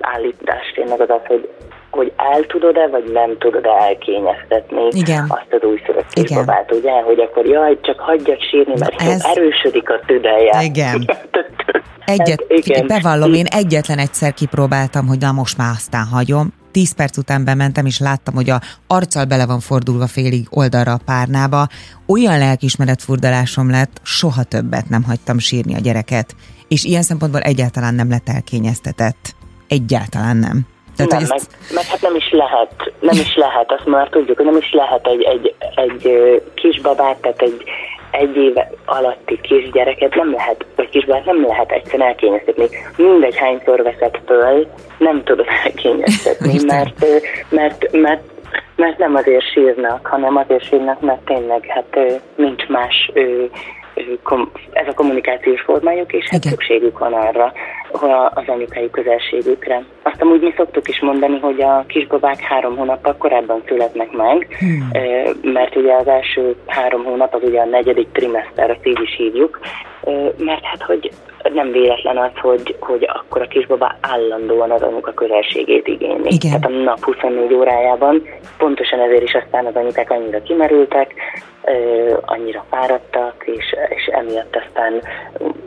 állítás 0.00 0.72
tényleg 0.74 1.00
az 1.00 1.10
az, 1.10 1.26
hogy 1.26 1.48
hogy 1.94 2.12
el 2.16 2.46
tudod-e, 2.46 2.88
vagy 2.88 3.04
nem 3.12 3.38
tudod-e 3.38 3.70
elkényeztetni 3.70 4.88
Igen. 4.90 5.24
azt 5.28 5.62
az 5.62 5.68
újszülött 5.68 6.12
kisbabát, 6.12 6.72
ugye? 6.72 6.90
Hogy 6.90 7.20
akkor 7.20 7.46
jaj, 7.46 7.78
csak 7.80 8.00
hagyjad 8.00 8.40
sírni, 8.40 8.74
mert 8.78 9.00
ez... 9.00 9.24
erősödik 9.24 9.90
a 9.90 10.00
tüdeje. 10.06 10.62
Igen. 10.62 11.04
Egyet, 12.06 12.44
igen. 12.48 12.86
bevallom, 12.86 13.32
én 13.32 13.46
egyetlen 13.46 13.98
egyszer 13.98 14.34
kipróbáltam, 14.34 15.06
hogy 15.06 15.18
na 15.18 15.32
most 15.32 15.56
már 15.56 15.70
aztán 15.70 16.06
hagyom. 16.06 16.52
Tíz 16.72 16.94
perc 16.94 17.16
után 17.16 17.44
bementem, 17.44 17.86
és 17.86 17.98
láttam, 17.98 18.34
hogy 18.34 18.50
a 18.50 18.60
arccal 18.86 19.24
bele 19.24 19.46
van 19.46 19.60
fordulva 19.60 20.06
félig 20.06 20.46
oldalra 20.50 20.92
a 20.92 21.00
párnába. 21.04 21.66
Olyan 22.06 22.38
lelkismeret 22.38 23.02
furdalásom 23.02 23.70
lett, 23.70 24.00
soha 24.02 24.42
többet 24.42 24.88
nem 24.88 25.02
hagytam 25.02 25.38
sírni 25.38 25.74
a 25.74 25.78
gyereket. 25.78 26.34
És 26.68 26.84
ilyen 26.84 27.02
szempontból 27.02 27.40
egyáltalán 27.40 27.94
nem 27.94 28.10
lett 28.10 28.28
elkényeztetett. 28.28 29.34
Egyáltalán 29.68 30.36
nem. 30.36 30.66
Tehát 30.96 31.12
nem, 31.12 31.20
ezt... 31.20 31.30
meg, 31.30 31.74
meg 31.74 31.84
hát 31.84 32.00
nem 32.00 32.14
is 32.14 32.30
lehet, 32.30 32.92
nem 33.00 33.14
is 33.14 33.34
lehet, 33.36 33.72
azt 33.72 33.86
már 33.86 34.08
tudjuk, 34.08 34.36
hogy 34.36 34.46
nem 34.46 34.56
is 34.56 34.72
lehet 34.72 35.06
egy, 35.06 35.22
egy, 35.22 35.54
egy 35.74 36.10
kisbabát, 36.54 37.16
tehát 37.16 37.40
egy, 37.42 37.62
egy 38.14 38.36
éve 38.36 38.70
alatti 38.84 39.40
kisgyereket 39.40 40.14
nem 40.14 40.32
lehet, 40.32 40.66
vagy 40.76 40.88
kisbabát 40.88 41.24
nem 41.24 41.46
lehet 41.46 41.70
egyszerűen 41.70 42.08
elkényeztetni. 42.08 42.68
Mindegy 42.96 43.36
hányszor 43.36 43.82
veszed 43.82 44.20
föl, 44.26 44.66
nem 44.98 45.22
tudod 45.24 45.46
elkényeztetni, 45.64 46.58
mert, 46.66 47.04
mert, 47.50 47.92
mert 47.92 48.22
mert 48.76 48.98
nem 48.98 49.14
azért 49.14 49.52
sírnak, 49.52 50.06
hanem 50.06 50.36
azért 50.36 50.64
sírnak, 50.64 51.00
mert 51.00 51.24
tényleg 51.24 51.64
hát 51.66 51.98
nincs 52.36 52.66
más 52.66 53.10
ez 54.72 54.86
a 54.88 54.94
kommunikációs 54.94 55.60
formájuk, 55.60 56.12
és 56.12 56.28
hát 56.28 56.42
szükségük 56.42 56.98
van 56.98 57.12
arra, 57.12 57.52
az 58.34 58.42
anyukai 58.46 58.90
közelségükre. 58.90 59.84
Azt 60.02 60.22
amúgy 60.22 60.40
mi 60.40 60.52
szoktuk 60.56 60.88
is 60.88 61.00
mondani, 61.00 61.38
hogy 61.38 61.62
a 61.62 61.84
kisbabák 61.88 62.40
három 62.40 62.76
hónappal 62.76 63.16
korábban 63.16 63.62
születnek 63.66 64.10
meg, 64.10 64.46
hmm. 64.58 64.90
mert 65.42 65.76
ugye 65.76 65.94
az 65.94 66.08
első 66.08 66.56
három 66.66 67.04
hónap 67.04 67.34
az 67.34 67.42
ugye 67.42 67.60
a 67.60 67.64
negyedik 67.64 68.08
trimester, 68.12 68.70
azt 68.70 68.86
így 68.86 69.00
is 69.00 69.16
hívjuk, 69.16 69.60
mert 70.36 70.64
hát 70.64 70.82
hogy 70.82 71.10
nem 71.52 71.70
véletlen 71.70 72.16
az, 72.16 72.30
hogy, 72.40 72.76
hogy 72.80 73.08
akkor 73.12 73.42
a 73.42 73.46
kisbaba 73.46 73.94
állandóan 74.00 74.70
az 74.70 74.82
anyuka 74.82 75.12
közelségét 75.12 75.86
igényli. 75.86 76.34
Igen. 76.34 76.60
Tehát 76.60 76.64
a 76.64 76.82
nap 76.82 77.04
24 77.04 77.54
órájában 77.54 78.22
pontosan 78.58 79.00
ezért 79.00 79.22
is 79.22 79.34
aztán 79.34 79.66
az 79.66 79.74
anyukák 79.74 80.10
annyira 80.10 80.42
kimerültek, 80.42 81.14
annyira 82.20 82.64
fáradtak, 82.70 83.44
és, 83.44 83.74
és 83.88 84.06
emiatt 84.06 84.56
aztán 84.56 85.02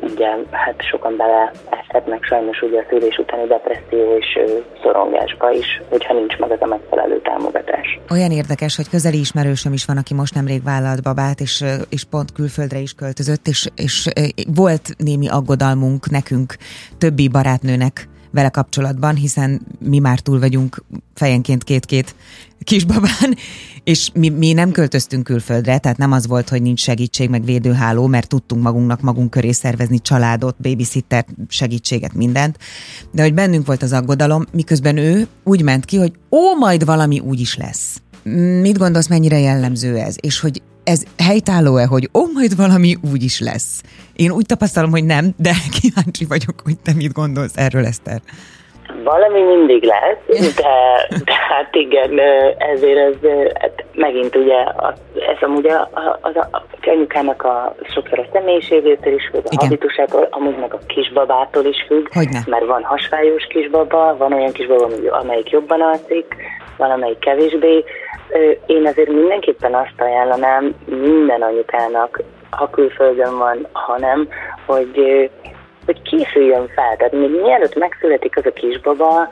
ugye 0.02 0.28
hát 0.52 0.76
sokan 0.90 1.18
beleeshetnek 1.18 2.24
sajnos 2.24 2.62
ugye 2.62 2.80
a 2.80 2.86
szülés 2.90 3.18
utáni 3.18 3.48
depresszió 3.48 4.18
és 4.18 4.40
szorongásba 4.82 5.52
is, 5.52 5.82
hogyha 5.90 6.14
nincs 6.14 6.38
meg 6.38 6.52
az 6.52 6.62
a 6.62 6.66
megfelelő 6.66 7.22
támogatás. 7.22 8.00
Olyan 8.12 8.32
érdekes, 8.32 8.76
hogy 8.76 8.90
közeli 8.90 9.20
ismerősöm 9.20 9.74
is 9.74 9.86
van, 9.86 9.98
aki 9.98 10.14
most 10.14 10.36
nemrég 10.36 10.64
vállalt 10.64 11.04
babát, 11.04 11.40
és, 11.40 11.64
és 11.90 12.04
pont 12.04 12.32
külföldre 12.32 12.80
is 12.80 12.94
költözött, 12.94 13.48
és, 13.48 13.68
és 13.76 14.08
volt 14.56 14.82
némi 14.98 15.28
aggodalmunk 15.68 16.10
nekünk, 16.10 16.58
többi 16.98 17.28
barátnőnek, 17.28 18.10
vele 18.32 18.50
kapcsolatban, 18.50 19.16
hiszen 19.16 19.62
mi 19.80 20.00
már 20.00 20.20
túl 20.20 20.40
vagyunk 20.40 20.84
fejenként 21.14 21.64
két-két 21.64 22.16
kisbabán, 22.64 23.36
és 23.84 24.10
mi, 24.14 24.30
mi 24.30 24.54
nem 24.54 24.72
költöztünk 24.72 25.24
külföldre, 25.24 25.78
tehát 25.78 25.98
nem 25.98 26.12
az 26.12 26.28
volt, 26.28 26.50
hogy 26.50 26.62
nincs 26.62 26.80
segítség, 26.80 27.30
meg 27.30 27.44
védőháló, 27.46 28.08
mert 28.08 28.28
tudtunk 28.28 28.64
magunknak 28.64 29.02
magunk 29.02 29.30
köré 29.30 29.52
szervezni 29.52 30.00
családot, 30.00 30.56
babysitter, 30.62 31.26
segítséget, 31.48 32.14
mindent. 32.14 32.58
De 33.12 33.22
hogy 33.22 33.34
bennünk 33.34 33.66
volt 33.66 33.84
az 33.84 33.94
aggodalom, 33.94 34.46
miközben 34.52 34.98
ő 34.98 35.28
úgy 35.44 35.64
ment 35.64 35.86
ki, 35.86 35.98
hogy 35.98 36.14
ó, 36.32 36.56
majd 36.60 36.86
valami 36.86 37.20
úgy 37.20 37.40
is 37.40 37.56
lesz. 37.56 38.02
Mit 38.62 38.78
gondolsz, 38.78 39.08
mennyire 39.08 39.40
jellemző 39.40 39.98
ez? 39.98 40.16
És 40.20 40.40
hogy 40.40 40.62
ez 40.88 41.04
helytálló-e, 41.18 41.86
hogy 41.86 42.10
ó, 42.14 42.32
majd 42.34 42.56
valami 42.56 42.98
úgy 43.12 43.24
is 43.24 43.40
lesz? 43.40 43.82
Én 44.14 44.32
úgy 44.32 44.46
tapasztalom, 44.46 44.92
hogy 44.92 45.06
nem, 45.06 45.34
de 45.38 45.56
kíváncsi 45.80 46.26
vagyok, 46.26 46.62
hogy 46.64 46.78
te 46.78 46.94
mit 46.94 47.12
gondolsz 47.12 47.52
erről, 47.56 47.86
Eszter. 47.86 48.22
Valami 49.04 49.42
mindig 49.42 49.84
lesz, 49.84 50.56
de, 50.56 50.70
de 51.26 51.34
hát 51.50 51.76
igen, 51.76 52.20
ezért 52.58 52.98
ez 52.98 53.30
hát 53.60 53.86
megint 53.94 54.36
ugye, 54.36 54.58
ez 55.14 55.42
amúgy 55.42 55.68
az, 55.68 55.88
az, 56.22 56.36
az 56.52 56.62
anyukának 56.82 57.44
a 57.44 57.76
sokszor 57.94 58.20
a 58.20 58.26
személyiségétől 58.34 59.14
is 59.14 59.28
függ, 59.32 59.46
a 59.46 59.50
igen. 59.50 59.68
habitusától, 59.68 60.28
amúgy 60.32 60.58
meg 60.58 60.74
a 60.74 60.80
kisbabától 60.88 61.66
is 61.66 61.86
függ, 61.88 62.08
Hogyne. 62.14 62.40
mert 62.46 62.66
van 62.66 62.84
hasfájós 62.84 63.48
kisbaba, 63.50 64.16
van 64.18 64.34
olyan 64.34 64.52
kisbaba, 64.52 64.88
amelyik 65.10 65.50
jobban 65.50 65.82
alszik, 65.82 66.36
van 66.78 66.92
amelyik 66.92 67.20
kevésbé, 67.20 67.84
én 68.66 68.86
azért 68.86 69.10
mindenképpen 69.10 69.74
azt 69.74 70.02
ajánlanám 70.02 70.76
minden 70.86 71.42
anyukának, 71.42 72.22
ha 72.50 72.70
külföldön 72.70 73.38
van, 73.38 73.68
ha 73.72 73.98
nem, 74.00 74.28
hogy, 74.66 75.30
hogy 75.88 76.02
készüljön 76.02 76.68
fel. 76.76 76.96
Tehát 76.98 77.14
még 77.14 77.30
mielőtt 77.30 77.76
megszületik 77.76 78.38
az 78.38 78.46
a 78.46 78.52
kisbaba, 78.52 79.28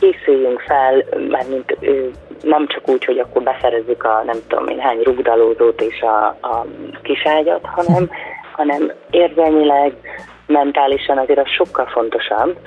készüljünk 0.00 0.60
fel, 0.60 1.04
mármint 1.28 1.76
nem 2.42 2.66
csak 2.66 2.88
úgy, 2.88 3.04
hogy 3.04 3.18
akkor 3.18 3.42
beszerezzük 3.42 4.04
a 4.04 4.22
nem 4.26 4.38
tudom 4.48 4.68
én 4.68 4.78
hány 4.78 5.00
rugdalózót 5.02 5.80
és 5.80 6.00
a, 6.00 6.26
a 6.26 6.66
kiságyat, 7.02 7.64
hanem, 7.64 8.10
hanem 8.52 8.92
érzelmileg, 9.10 9.92
mentálisan 10.46 11.18
azért 11.18 11.38
az 11.38 11.48
sokkal 11.48 11.86
fontosabb, 11.86 12.58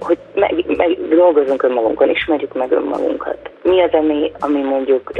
hogy 0.00 0.18
meg, 0.34 0.76
meg 0.76 1.08
dolgozunk 1.08 1.62
önmagunkon, 1.62 2.10
ismerjük 2.10 2.54
meg 2.54 2.72
önmagunkat. 2.72 3.50
Mi 3.62 3.82
az, 3.82 3.92
ami, 3.92 4.32
ami 4.38 4.62
mondjuk 4.62 5.10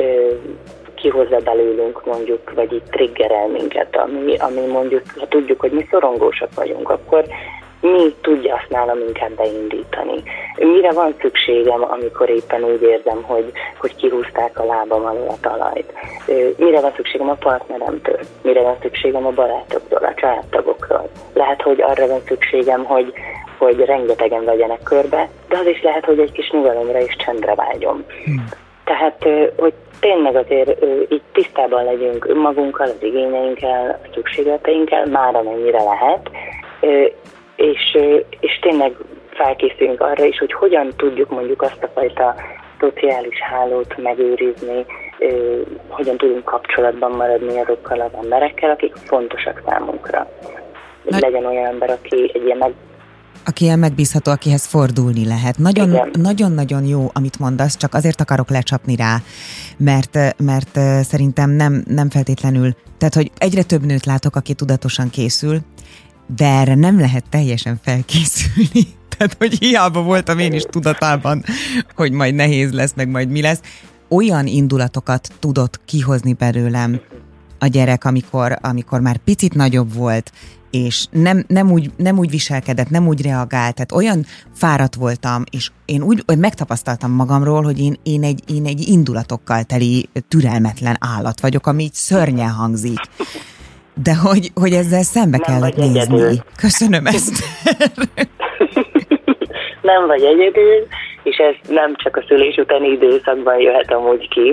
kihozza 1.05 1.39
belőlünk 1.39 2.05
mondjuk, 2.05 2.53
vagy 2.55 2.73
itt 2.73 2.91
triggerel 2.91 3.49
minket, 3.49 3.97
ami, 3.97 4.37
ami 4.37 4.67
mondjuk, 4.67 5.03
ha 5.19 5.29
tudjuk, 5.29 5.61
hogy 5.61 5.71
mi 5.71 5.87
szorongósak 5.91 6.49
vagyunk, 6.55 6.91
akkor 6.91 7.25
mi 7.81 8.15
tudja 8.21 8.55
azt 8.55 8.71
nálam 8.71 8.99
inkább 9.07 9.31
beindítani. 9.31 10.23
Mire 10.57 10.93
van 10.93 11.15
szükségem, 11.21 11.85
amikor 11.91 12.29
éppen 12.29 12.65
úgy 12.65 12.83
érzem, 12.83 13.23
hogy, 13.23 13.53
hogy 13.79 13.97
kihúzták 13.97 14.59
a 14.59 14.65
lábam 14.65 15.05
alól 15.05 15.29
a 15.29 15.41
talajt? 15.41 15.93
Mire 16.57 16.81
van 16.81 16.93
szükségem 16.97 17.29
a 17.29 17.35
partneremtől? 17.35 18.19
Mire 18.43 18.63
van 18.63 18.77
szükségem 18.83 19.27
a 19.27 19.31
barátoktól, 19.31 20.05
a 20.05 20.15
családtagokról? 20.15 21.09
Lehet, 21.35 21.63
hogy 21.63 21.83
arra 21.83 22.07
van 22.07 22.21
szükségem, 22.27 22.85
hogy, 22.85 23.13
hogy 23.59 23.85
rengetegen 23.85 24.45
vegyenek 24.45 24.83
körbe, 24.83 25.29
de 25.49 25.59
az 25.59 25.67
is 25.67 25.83
lehet, 25.83 26.05
hogy 26.05 26.19
egy 26.19 26.33
kis 26.33 26.51
nyugalomra 26.51 27.01
és 27.01 27.17
csendre 27.17 27.55
vágyom. 27.55 28.05
Hmm. 28.25 28.49
Tehát, 28.85 29.29
hogy 29.57 29.75
tényleg 30.05 30.37
azért 30.37 30.85
így 31.09 31.23
tisztában 31.33 31.85
legyünk 31.85 32.29
önmagunkkal, 32.29 32.87
az 32.87 33.03
igényeinkkel, 33.03 34.01
a 34.05 34.09
szükségleteinkkel, 34.15 35.07
már 35.07 35.35
amennyire 35.35 35.83
lehet, 35.83 36.31
és, 37.57 37.99
és 38.41 38.59
tényleg 38.61 38.97
felkészüljünk 39.31 40.01
arra 40.01 40.25
is, 40.25 40.39
hogy 40.39 40.53
hogyan 40.53 40.93
tudjuk 40.97 41.31
mondjuk 41.31 41.63
azt 41.63 41.83
a 41.83 41.91
fajta 41.95 42.35
szociális 42.81 43.41
hálót 43.41 43.97
megőrizni, 43.97 44.85
hogyan 45.89 46.17
tudunk 46.17 46.45
kapcsolatban 46.45 47.11
maradni 47.11 47.61
azokkal 47.61 48.01
az 48.01 48.13
emberekkel, 48.23 48.71
akik 48.71 48.95
fontosak 48.95 49.63
számunkra. 49.67 50.29
Legyen 51.05 51.47
olyan 51.47 51.67
ember, 51.67 51.91
aki 51.91 52.31
egy 52.35 52.45
ilyen 52.45 52.59
meg, 52.59 52.73
aki 53.45 53.65
ilyen 53.65 53.79
megbízható, 53.79 54.31
akihez 54.31 54.65
fordulni 54.65 55.25
lehet. 55.25 55.59
Nagyon-nagyon 56.13 56.85
jó, 56.85 57.11
amit 57.13 57.39
mondasz, 57.39 57.77
csak 57.77 57.95
azért 57.95 58.21
akarok 58.21 58.51
lecsapni 58.51 58.97
rá, 58.97 59.23
mert, 59.77 60.19
mert 60.37 60.79
szerintem 61.05 61.51
nem, 61.51 61.85
nem 61.87 62.11
feltétlenül, 62.11 62.77
tehát 62.99 63.15
hogy 63.15 63.31
egyre 63.39 63.63
több 63.63 63.85
nőt 63.85 64.07
látok, 64.07 64.37
aki 64.37 64.55
tudatosan 64.55 65.11
készül, 65.11 65.61
de 66.37 66.47
erre 66.47 66.75
nem 66.75 66.99
lehet 66.99 67.25
teljesen 67.29 67.81
felkészülni. 67.83 68.87
Tehát, 69.17 69.37
hogy 69.39 69.59
hiába 69.59 70.03
voltam 70.03 70.39
én 70.39 70.53
is 70.53 70.63
tudatában, 70.63 71.45
hogy 71.95 72.13
majd 72.13 72.35
nehéz 72.35 72.73
lesz, 72.73 72.93
meg 72.97 73.09
majd 73.09 73.29
mi 73.29 73.41
lesz. 73.41 73.61
Olyan 74.09 74.47
indulatokat 74.47 75.33
tudott 75.39 75.81
kihozni 75.85 76.33
belőlem 76.33 77.01
a 77.59 77.67
gyerek, 77.67 78.05
amikor, 78.05 78.59
amikor 78.61 79.01
már 79.01 79.17
picit 79.17 79.55
nagyobb 79.55 79.95
volt, 79.95 80.33
és 80.75 81.07
nem, 81.11 81.45
nem, 81.47 81.71
úgy, 81.71 81.91
nem 81.97 82.19
úgy 82.19 82.31
viselkedett, 82.31 82.91
nem 82.91 83.07
úgy 83.07 83.23
reagált, 83.23 83.75
tehát 83.75 83.93
olyan 83.93 84.25
fáradt 84.55 84.95
voltam, 84.95 85.43
és 85.51 85.71
én 85.85 86.03
úgy 86.03 86.23
hogy 86.27 86.39
megtapasztaltam 86.39 87.11
magamról, 87.11 87.63
hogy 87.63 87.81
én, 87.81 87.95
én, 88.03 88.23
egy, 88.23 88.41
én 88.57 88.67
egy 88.67 88.89
indulatokkal 88.89 89.63
teli 89.63 90.09
türelmetlen 90.29 90.97
állat 91.17 91.41
vagyok, 91.41 91.67
ami 91.67 91.83
így 91.83 91.93
szörnyen 91.93 92.51
hangzik. 92.51 92.99
De 94.03 94.15
hogy, 94.15 94.51
hogy 94.55 94.73
ezzel 94.73 95.03
szembe 95.03 95.39
nem 95.39 95.47
kellett 95.47 95.77
nézni. 95.77 95.99
Egyedül. 95.99 96.37
Köszönöm 96.57 97.07
ezt. 97.07 97.45
nem 99.91 100.07
vagy 100.07 100.23
egyedül, 100.23 100.87
és 101.23 101.37
ez 101.37 101.55
nem 101.69 101.97
csak 101.97 102.17
a 102.17 102.25
szülés 102.29 102.57
utáni 102.57 102.89
időszakban 102.89 103.61
jöhet 103.61 103.93
amúgy 103.93 104.29
ki, 104.29 104.53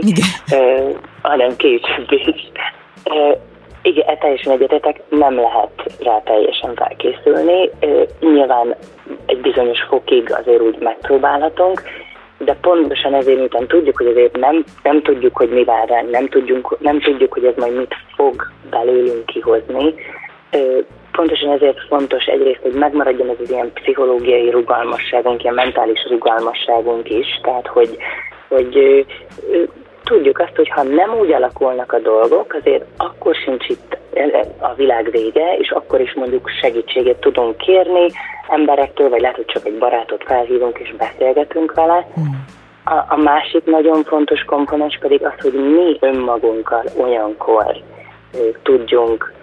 Uh, 0.51 0.95
hanem 1.21 1.55
később 1.55 2.07
is. 2.09 2.51
Uh, 3.05 3.37
igen, 3.81 4.07
e 4.07 4.17
teljesen 4.17 4.53
egyetetek, 4.53 5.01
nem 5.09 5.35
lehet 5.35 5.71
rá 5.99 6.21
teljesen 6.23 6.75
felkészülni. 6.75 7.69
Nyilván 8.19 8.75
egy 9.25 9.41
bizonyos 9.41 9.81
fokig 9.81 10.33
azért 10.33 10.61
úgy 10.61 10.77
megpróbálhatunk, 10.79 11.81
de 12.37 12.57
pontosan 12.61 13.13
ezért, 13.13 13.37
miután 13.37 13.67
tudjuk, 13.67 13.97
hogy 13.97 14.07
azért 14.07 14.37
nem, 14.37 14.63
nem 14.83 15.01
tudjuk, 15.01 15.37
hogy 15.37 15.49
mi 15.49 15.63
vár 15.63 15.87
ránk, 15.87 16.09
nem, 16.09 16.27
tudjuk, 16.27 16.77
nem 16.79 16.99
tudjuk, 16.99 17.33
hogy 17.33 17.45
ez 17.45 17.55
majd 17.57 17.75
mit 17.75 17.95
fog 18.15 18.51
belőlünk 18.69 19.25
kihozni, 19.25 19.93
pontosan 21.11 21.51
ezért 21.51 21.87
fontos 21.87 22.25
egyrészt, 22.25 22.61
hogy 22.61 22.73
megmaradjon 22.73 23.29
ez 23.29 23.35
az 23.43 23.51
ilyen 23.51 23.73
pszichológiai 23.73 24.49
rugalmasságunk, 24.49 25.43
ilyen 25.43 25.55
mentális 25.55 26.05
rugalmasságunk 26.09 27.09
is, 27.09 27.39
tehát 27.43 27.67
hogy, 27.67 27.97
hogy 28.47 29.05
tudjuk 30.11 30.39
azt, 30.39 30.55
hogy 30.55 30.69
ha 30.69 30.83
nem 30.83 31.13
úgy 31.13 31.31
alakulnak 31.31 31.91
a 31.91 31.99
dolgok, 31.99 32.57
azért 32.59 32.85
akkor 32.97 33.35
sincs 33.35 33.67
itt 33.67 33.97
a 34.59 34.73
világ 34.73 35.11
vége, 35.11 35.55
és 35.57 35.69
akkor 35.69 36.01
is 36.01 36.13
mondjuk 36.13 36.49
segítséget 36.61 37.19
tudunk 37.19 37.57
kérni 37.57 38.05
emberektől, 38.49 39.09
vagy 39.09 39.21
lehet, 39.21 39.35
hogy 39.35 39.45
csak 39.45 39.65
egy 39.65 39.77
barátot 39.77 40.23
felhívunk 40.23 40.79
és 40.79 40.95
beszélgetünk 40.97 41.73
vele. 41.73 42.07
Hmm. 42.13 42.45
A, 42.85 43.13
a 43.13 43.17
másik 43.17 43.65
nagyon 43.65 44.03
fontos 44.03 44.43
komponens 44.43 44.97
pedig 45.01 45.25
az, 45.25 45.33
hogy 45.41 45.53
mi 45.53 45.97
önmagunkkal 45.99 46.83
olyankor 46.97 47.75
tudjunk 48.63 49.33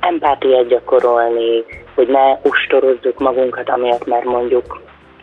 empátiát 0.00 0.66
gyakorolni, 0.66 1.64
hogy 1.94 2.08
ne 2.08 2.38
ustorozzuk 2.42 3.18
magunkat, 3.18 3.70
amiatt 3.70 4.06
már 4.06 4.24
mondjuk, 4.24 4.80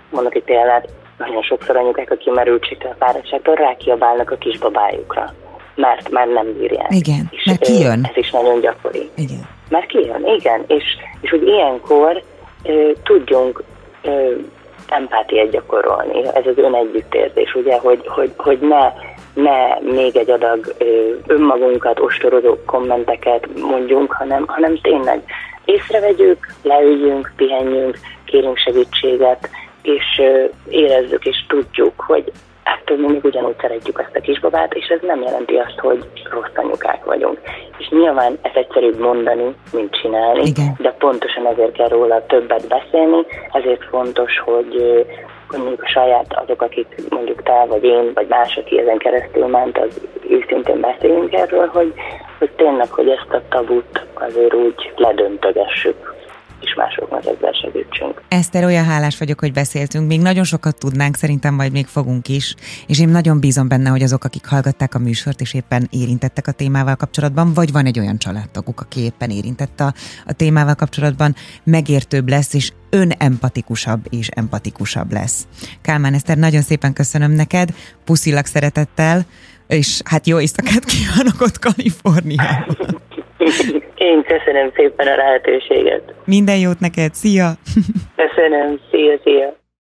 mondok 0.09 0.35
egy 0.35 0.43
példát, 0.43 0.89
nagyon 1.27 1.41
sokszor 1.41 1.75
anyukák 1.75 2.11
a 2.11 2.15
kimerültségtől, 2.15 2.91
a 2.91 3.05
fáradtságtól 3.05 3.55
rákiabálnak 3.55 4.31
a 4.31 4.35
kisbabájukra, 4.35 5.33
mert 5.75 6.09
már 6.09 6.27
nem 6.27 6.53
bírják. 6.57 6.87
Igen, 6.89 7.27
és 7.29 7.43
mert 7.45 7.61
kijön. 7.61 8.05
Ez 8.09 8.17
is 8.17 8.31
nagyon 8.31 8.59
gyakori. 8.59 9.09
Igen. 9.15 9.47
Mert 9.69 9.85
kijön, 9.85 10.25
igen, 10.25 10.63
és, 10.67 10.83
és 11.21 11.29
hogy 11.29 11.47
ilyenkor 11.47 12.21
ö, 12.63 12.91
tudjunk 13.03 13.63
ö, 14.01 14.31
empátiát 14.87 15.49
gyakorolni, 15.49 16.25
ez 16.33 16.45
az 16.45 16.57
önegyüttérzés, 16.57 17.55
ugye, 17.55 17.77
hogy, 17.77 18.07
hogy, 18.07 18.31
hogy 18.37 18.59
ne, 18.59 18.93
ne 19.33 19.79
még 19.79 20.15
egy 20.15 20.29
adag 20.29 20.75
önmagunkat 21.27 21.99
ostorozó 21.99 22.57
kommenteket 22.65 23.47
mondjunk, 23.59 24.11
hanem, 24.11 24.43
hanem 24.47 24.77
tényleg 24.81 25.23
észrevegyük, 25.65 26.47
leüljünk, 26.61 27.31
pihenjünk, 27.35 27.97
kérünk 28.25 28.57
segítséget, 28.57 29.49
és 29.81 30.21
érezzük 30.69 31.25
és 31.25 31.45
tudjuk, 31.47 31.93
hogy 31.97 32.31
ettől 32.63 32.97
mi 32.97 33.11
még 33.11 33.23
ugyanúgy 33.23 33.55
szeretjük 33.61 33.99
azt 33.99 34.15
a 34.15 34.19
kisbabát, 34.19 34.73
és 34.73 34.87
ez 34.87 34.99
nem 35.01 35.21
jelenti 35.21 35.55
azt, 35.55 35.79
hogy 35.79 36.05
rossz 36.31 36.55
anyukák 36.55 37.03
vagyunk. 37.03 37.39
És 37.77 37.89
nyilván 37.89 38.37
ez 38.41 38.51
egyszerűbb 38.53 38.99
mondani, 38.99 39.55
mint 39.73 40.01
csinálni, 40.01 40.41
Igen. 40.45 40.75
de 40.79 40.91
pontosan 40.91 41.47
ezért 41.47 41.71
kell 41.71 41.87
róla 41.87 42.25
többet 42.25 42.67
beszélni, 42.67 43.25
ezért 43.51 43.83
fontos, 43.83 44.39
hogy 44.39 45.05
mondjuk 45.57 45.83
a 45.83 45.87
saját 45.87 46.41
azok, 46.43 46.61
akik 46.61 46.87
mondjuk 47.09 47.43
te, 47.43 47.65
vagy 47.67 47.83
én, 47.83 48.11
vagy 48.13 48.27
más, 48.27 48.57
aki 48.57 48.79
ezen 48.79 48.97
keresztül 48.97 49.45
ment, 49.45 49.77
az 49.77 50.01
őszintén 50.29 50.79
beszéljünk 50.79 51.33
erről, 51.33 51.67
hogy, 51.67 51.93
hogy 52.39 52.49
tényleg, 52.51 52.91
hogy 52.91 53.09
ezt 53.09 53.33
a 53.33 53.41
tabut 53.49 54.05
azért 54.13 54.53
úgy 54.53 54.91
ledöntögessük 54.95 56.19
és 56.61 56.73
másoknak 56.75 57.25
ezzel 57.25 57.51
segítsünk. 57.51 58.21
Eszter, 58.27 58.63
olyan 58.63 58.85
hálás 58.85 59.17
vagyok, 59.17 59.39
hogy 59.39 59.51
beszéltünk. 59.51 60.07
Még 60.07 60.21
nagyon 60.21 60.43
sokat 60.43 60.77
tudnánk, 60.77 61.15
szerintem 61.15 61.53
majd 61.53 61.71
még 61.71 61.85
fogunk 61.85 62.27
is. 62.27 62.55
És 62.87 62.99
én 62.99 63.09
nagyon 63.09 63.39
bízom 63.39 63.67
benne, 63.67 63.89
hogy 63.89 64.03
azok, 64.03 64.23
akik 64.23 64.45
hallgatták 64.45 64.95
a 64.95 64.99
műsort, 64.99 65.41
és 65.41 65.53
éppen 65.53 65.87
érintettek 65.89 66.47
a 66.47 66.51
témával 66.51 66.95
kapcsolatban, 66.95 67.53
vagy 67.53 67.71
van 67.71 67.85
egy 67.85 67.99
olyan 67.99 68.17
családtaguk, 68.17 68.81
aki 68.81 68.99
éppen 68.99 69.29
érintett 69.29 69.79
a, 69.79 69.93
a 70.25 70.33
témával 70.33 70.75
kapcsolatban, 70.75 71.35
megértőbb 71.63 72.29
lesz, 72.29 72.53
és 72.53 72.71
önempatikusabb 72.89 74.05
és 74.09 74.27
empatikusabb 74.27 75.11
lesz. 75.11 75.47
Kálmán 75.81 76.13
Eszter, 76.13 76.37
nagyon 76.37 76.61
szépen 76.61 76.93
köszönöm 76.93 77.31
neked, 77.31 77.69
puszilak 78.05 78.45
szeretettel, 78.45 79.25
és 79.67 80.01
hát 80.05 80.27
jó 80.27 80.39
éjszakát 80.39 80.85
kívánok 80.85 81.41
ott 81.41 81.59
Kaliforniában. 81.59 82.77
Én 84.09 84.23
köszönöm 84.23 84.71
szépen 84.75 85.07
a 85.07 85.15
lehetőséget. 85.15 86.13
Minden 86.25 86.57
jót 86.57 86.79
neked, 86.79 87.13
szia! 87.13 87.51
Köszönöm, 88.15 88.79
szia, 88.91 89.17
szia! 89.23 89.60